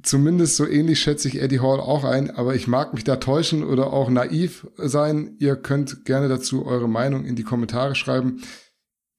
[0.02, 3.62] Zumindest so ähnlich schätze ich Eddie Hall auch ein, aber ich mag mich da täuschen
[3.62, 5.36] oder auch naiv sein.
[5.40, 8.40] Ihr könnt gerne dazu eure Meinung in die Kommentare schreiben.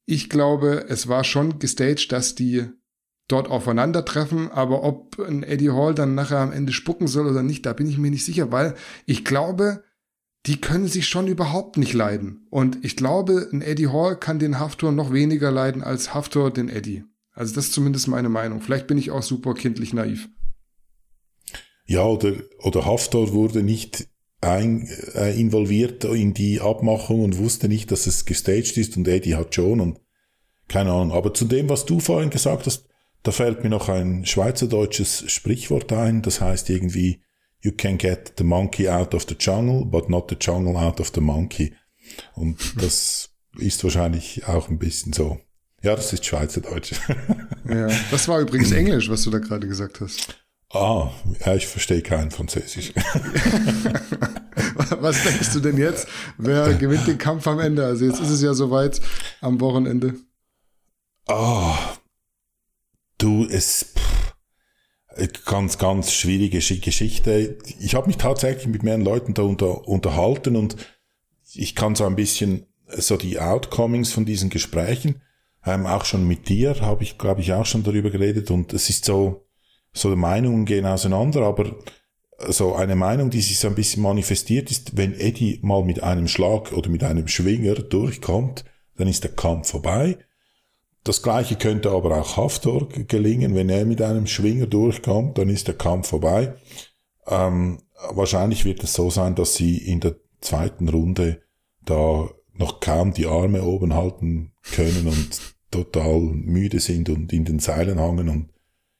[0.09, 2.65] Ich glaube, es war schon gestaged, dass die
[3.27, 7.65] dort aufeinandertreffen, aber ob ein Eddie Hall dann nachher am Ende spucken soll oder nicht,
[7.65, 8.73] da bin ich mir nicht sicher, weil
[9.05, 9.83] ich glaube,
[10.45, 12.47] die können sich schon überhaupt nicht leiden.
[12.49, 16.69] Und ich glaube, ein Eddie Hall kann den Haftor noch weniger leiden als Haftor den
[16.69, 17.03] Eddie.
[17.33, 18.61] Also das ist zumindest meine Meinung.
[18.61, 20.29] Vielleicht bin ich auch super kindlich naiv.
[21.85, 24.07] Ja, oder, oder Haftor wurde nicht
[24.41, 29.35] ein, äh, involviert in die Abmachung und wusste nicht, dass es gestaged ist und Eddie
[29.35, 29.99] hat schon und
[30.67, 31.11] keine Ahnung.
[31.11, 32.85] Aber zu dem, was du vorhin gesagt hast,
[33.23, 37.21] da fällt mir noch ein schweizerdeutsches Sprichwort ein, das heißt irgendwie,
[37.61, 41.11] you can get the monkey out of the jungle, but not the jungle out of
[41.13, 41.73] the monkey.
[42.35, 45.39] Und das ist wahrscheinlich auch ein bisschen so.
[45.81, 46.93] Ja, das ist Schweizerdeutsch.
[47.69, 50.37] ja, das war übrigens Englisch, was du da gerade gesagt hast.
[50.69, 51.11] Ah,
[51.45, 52.93] ja, ich verstehe kein Französisch.
[54.99, 56.07] Was denkst du denn jetzt?
[56.37, 57.85] Wer gewinnt den Kampf am Ende?
[57.85, 58.99] Also jetzt ist es ja soweit
[59.41, 60.15] am Wochenende.
[61.27, 61.77] Ah,
[63.17, 64.33] du, es pff,
[65.45, 67.57] ganz, ganz schwierige Geschichte.
[67.79, 70.75] Ich habe mich tatsächlich mit mehreren Leuten da unter, unterhalten und
[71.53, 75.21] ich kann so ein bisschen so die Outcomings von diesen Gesprächen,
[75.65, 78.89] ähm, auch schon mit dir habe ich, glaube ich, auch schon darüber geredet und es
[78.89, 79.46] ist so,
[79.97, 81.75] so Meinungen gehen auseinander, aber
[82.47, 86.27] so eine Meinung, die sich so ein bisschen manifestiert ist, wenn Eddie mal mit einem
[86.27, 88.63] Schlag oder mit einem Schwinger durchkommt,
[88.95, 90.17] dann ist der Kampf vorbei.
[91.03, 95.67] Das gleiche könnte aber auch Haftor gelingen, wenn er mit einem Schwinger durchkommt, dann ist
[95.67, 96.55] der Kampf vorbei.
[97.27, 97.79] Ähm,
[98.11, 101.41] wahrscheinlich wird es so sein, dass sie in der zweiten Runde
[101.85, 107.59] da noch kaum die Arme oben halten können und total müde sind und in den
[107.59, 108.49] Seilen hangen und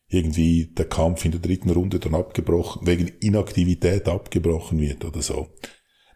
[0.09, 5.49] irgendwie der Kampf in der dritten Runde dann abgebrochen, wegen Inaktivität abgebrochen wird oder so.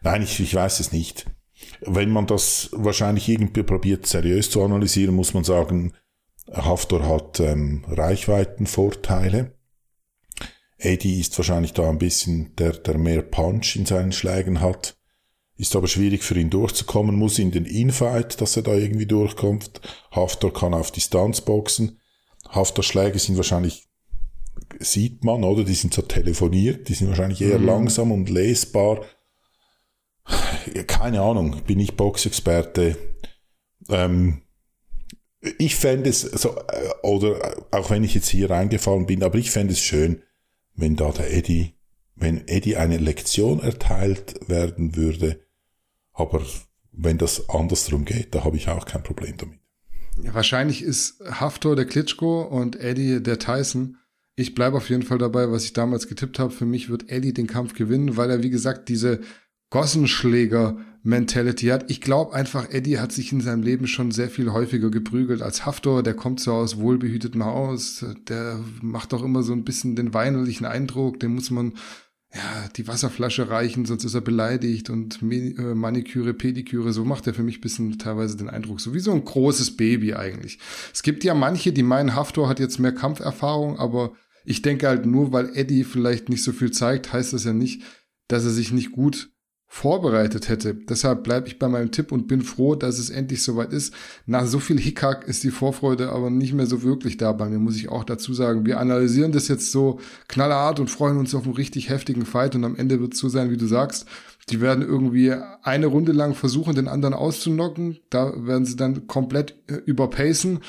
[0.02, 1.26] Nein, ich, ich weiß es nicht.
[1.82, 5.92] Wenn man das wahrscheinlich irgendwie probiert seriös zu analysieren, muss man sagen,
[6.50, 9.54] Haftor hat ähm, Reichweitenvorteile.
[10.78, 14.96] Eddie ist wahrscheinlich da ein bisschen der, der mehr Punch in seinen Schlägen hat.
[15.56, 19.80] Ist aber schwierig für ihn durchzukommen, muss in den Infight, dass er da irgendwie durchkommt.
[20.10, 22.00] Haftor kann auf Distanz boxen.
[22.52, 23.88] Haftorschläge sind wahrscheinlich,
[24.78, 25.64] sieht man, oder?
[25.64, 27.66] Die sind so telefoniert, die sind wahrscheinlich eher mhm.
[27.66, 29.04] langsam und lesbar.
[30.86, 32.96] Keine Ahnung, bin ich Boxexperte.
[33.88, 34.42] Ähm,
[35.58, 39.50] ich fände es so, äh, oder auch wenn ich jetzt hier reingefallen bin, aber ich
[39.50, 40.22] fände es schön,
[40.74, 41.74] wenn da der Eddie,
[42.14, 45.40] wenn Eddie eine Lektion erteilt werden würde,
[46.12, 46.44] aber
[46.92, 49.61] wenn das andersrum geht, da habe ich auch kein Problem damit.
[50.20, 53.96] Ja, wahrscheinlich ist Haftor der Klitschko und Eddie der Tyson.
[54.34, 56.52] Ich bleibe auf jeden Fall dabei, was ich damals getippt habe.
[56.52, 59.20] Für mich wird Eddie den Kampf gewinnen, weil er, wie gesagt, diese
[59.70, 61.90] Gossenschläger-Mentality hat.
[61.90, 65.64] Ich glaube einfach, Eddie hat sich in seinem Leben schon sehr viel häufiger geprügelt als
[65.64, 66.02] Haftor.
[66.02, 68.04] Der kommt so aus wohlbehütetem Haus.
[68.28, 71.20] Der macht doch immer so ein bisschen den weinerlichen Eindruck.
[71.20, 71.72] Den muss man
[72.34, 77.34] ja, die Wasserflasche reichen, sonst ist er beleidigt und äh, Maniküre, Pediküre, so macht er
[77.34, 80.58] für mich bisschen teilweise den Eindruck, so wie so ein großes Baby eigentlich.
[80.94, 84.12] Es gibt ja manche, die meinen, Haftor hat jetzt mehr Kampferfahrung, aber
[84.44, 87.82] ich denke halt nur, weil Eddie vielleicht nicht so viel zeigt, heißt das ja nicht,
[88.28, 89.31] dass er sich nicht gut
[89.74, 90.74] vorbereitet hätte.
[90.74, 93.94] Deshalb bleibe ich bei meinem Tipp und bin froh, dass es endlich soweit ist.
[94.26, 97.58] Nach so viel Hickhack ist die Vorfreude aber nicht mehr so wirklich da bei mir,
[97.58, 98.66] muss ich auch dazu sagen.
[98.66, 99.98] Wir analysieren das jetzt so
[100.28, 103.30] knallhart und freuen uns auf einen richtig heftigen Fight und am Ende wird es so
[103.30, 104.06] sein, wie du sagst.
[104.50, 107.98] Die werden irgendwie eine Runde lang versuchen, den anderen auszunocken.
[108.10, 110.60] Da werden sie dann komplett äh, überpacen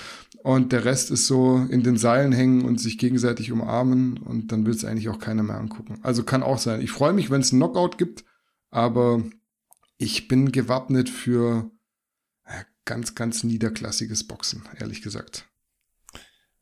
[0.44, 4.66] und der Rest ist so in den Seilen hängen und sich gegenseitig umarmen und dann
[4.66, 6.00] will es eigentlich auch keiner mehr angucken.
[6.04, 6.80] Also kann auch sein.
[6.80, 8.24] Ich freue mich, wenn es einen Knockout gibt
[8.74, 9.24] aber
[9.98, 11.72] ich bin gewappnet für
[12.86, 15.48] ganz, ganz niederklassiges Boxen, ehrlich gesagt.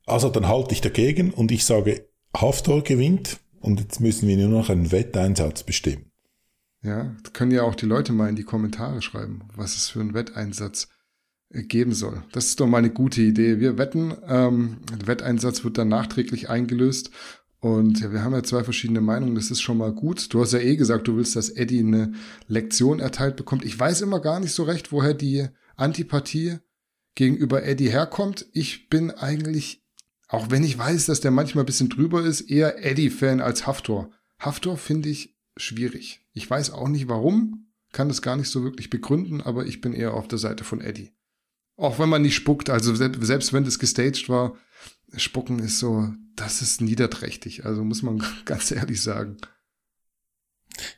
[0.06, 4.50] Also dann halte ich dagegen und ich sage, Haftor gewinnt und jetzt müssen wir nur
[4.50, 6.12] noch einen Wetteinsatz bestimmen.
[6.84, 10.16] Ja, können ja auch die Leute mal in die Kommentare schreiben, was es für einen
[10.16, 10.88] Wetteinsatz
[11.50, 12.24] äh, geben soll.
[12.32, 13.60] Das ist doch mal eine gute Idee.
[13.60, 17.12] Wir wetten, ähm, der Wetteinsatz wird dann nachträglich eingelöst
[17.62, 20.34] und wir haben ja zwei verschiedene Meinungen, das ist schon mal gut.
[20.34, 22.14] Du hast ja eh gesagt, du willst, dass Eddie eine
[22.48, 23.64] Lektion erteilt bekommt.
[23.64, 26.58] Ich weiß immer gar nicht so recht, woher die Antipathie
[27.14, 28.48] gegenüber Eddie herkommt.
[28.52, 29.86] Ich bin eigentlich,
[30.28, 34.10] auch wenn ich weiß, dass der manchmal ein bisschen drüber ist, eher Eddie-Fan als Haftor.
[34.40, 36.26] Haftor finde ich schwierig.
[36.34, 39.94] Ich weiß auch nicht warum, kann das gar nicht so wirklich begründen, aber ich bin
[39.94, 41.12] eher auf der Seite von Eddie.
[41.78, 44.56] Auch wenn man nicht spuckt, also selbst wenn das gestaged war,
[45.16, 46.12] Spucken ist so,
[46.42, 47.66] das ist niederträchtig.
[47.66, 49.38] Also muss man ganz ehrlich sagen.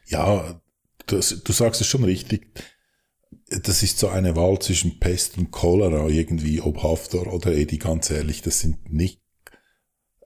[0.07, 0.61] Ja,
[1.05, 2.47] das, du sagst es schon richtig.
[3.49, 8.09] Das ist so eine Wahl zwischen Pest und Cholera irgendwie, ob Haftor oder Edi, ganz
[8.09, 9.21] ehrlich, das sind nicht.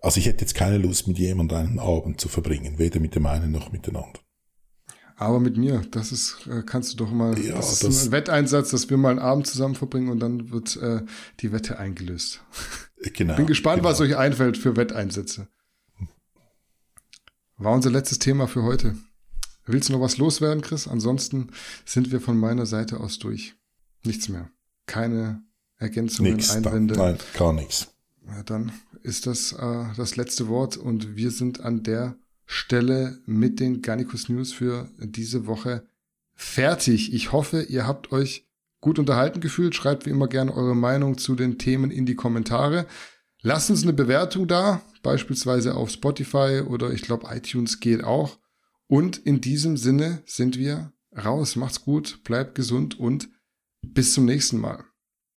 [0.02, 3.26] Also ich hätte jetzt keine Lust, mit jemandem einen Abend zu verbringen, weder mit dem
[3.26, 4.26] einen noch mit dem anderen.
[5.16, 8.12] Aber mit mir, das ist, äh, kannst du doch mal, ja, das ist das ein
[8.12, 11.02] Wetteinsatz, dass wir mal einen Abend zusammen verbringen und dann wird äh,
[11.40, 12.44] die Wette eingelöst.
[13.02, 13.36] Genau.
[13.36, 13.90] Bin gespannt, genau.
[13.90, 15.48] was euch einfällt für Wetteinsätze.
[17.58, 18.96] War unser letztes Thema für heute.
[19.66, 20.88] Willst du noch was loswerden, Chris?
[20.88, 21.52] Ansonsten
[21.86, 23.56] sind wir von meiner Seite aus durch.
[24.04, 24.50] Nichts mehr.
[24.86, 25.44] Keine
[25.78, 26.96] Ergänzungen, nix, Einwände.
[26.96, 27.94] Da, nein, gar nichts.
[28.26, 28.72] Ja, dann
[29.04, 34.30] ist das äh, das letzte Wort und wir sind an der Stelle mit den Garnicus
[34.30, 35.86] News für diese Woche
[36.34, 37.14] fertig.
[37.14, 38.47] Ich hoffe, ihr habt euch
[38.82, 39.76] gut unterhalten gefühlt.
[39.76, 42.86] Schreibt wie immer gerne eure Meinung zu den Themen in die Kommentare.
[43.42, 48.40] Lasst uns eine Bewertung da, beispielsweise auf Spotify oder ich glaube iTunes geht auch.
[48.88, 51.56] Und in diesem Sinne sind wir raus.
[51.56, 53.30] Macht's gut, bleibt gesund und
[53.82, 54.87] bis zum nächsten Mal.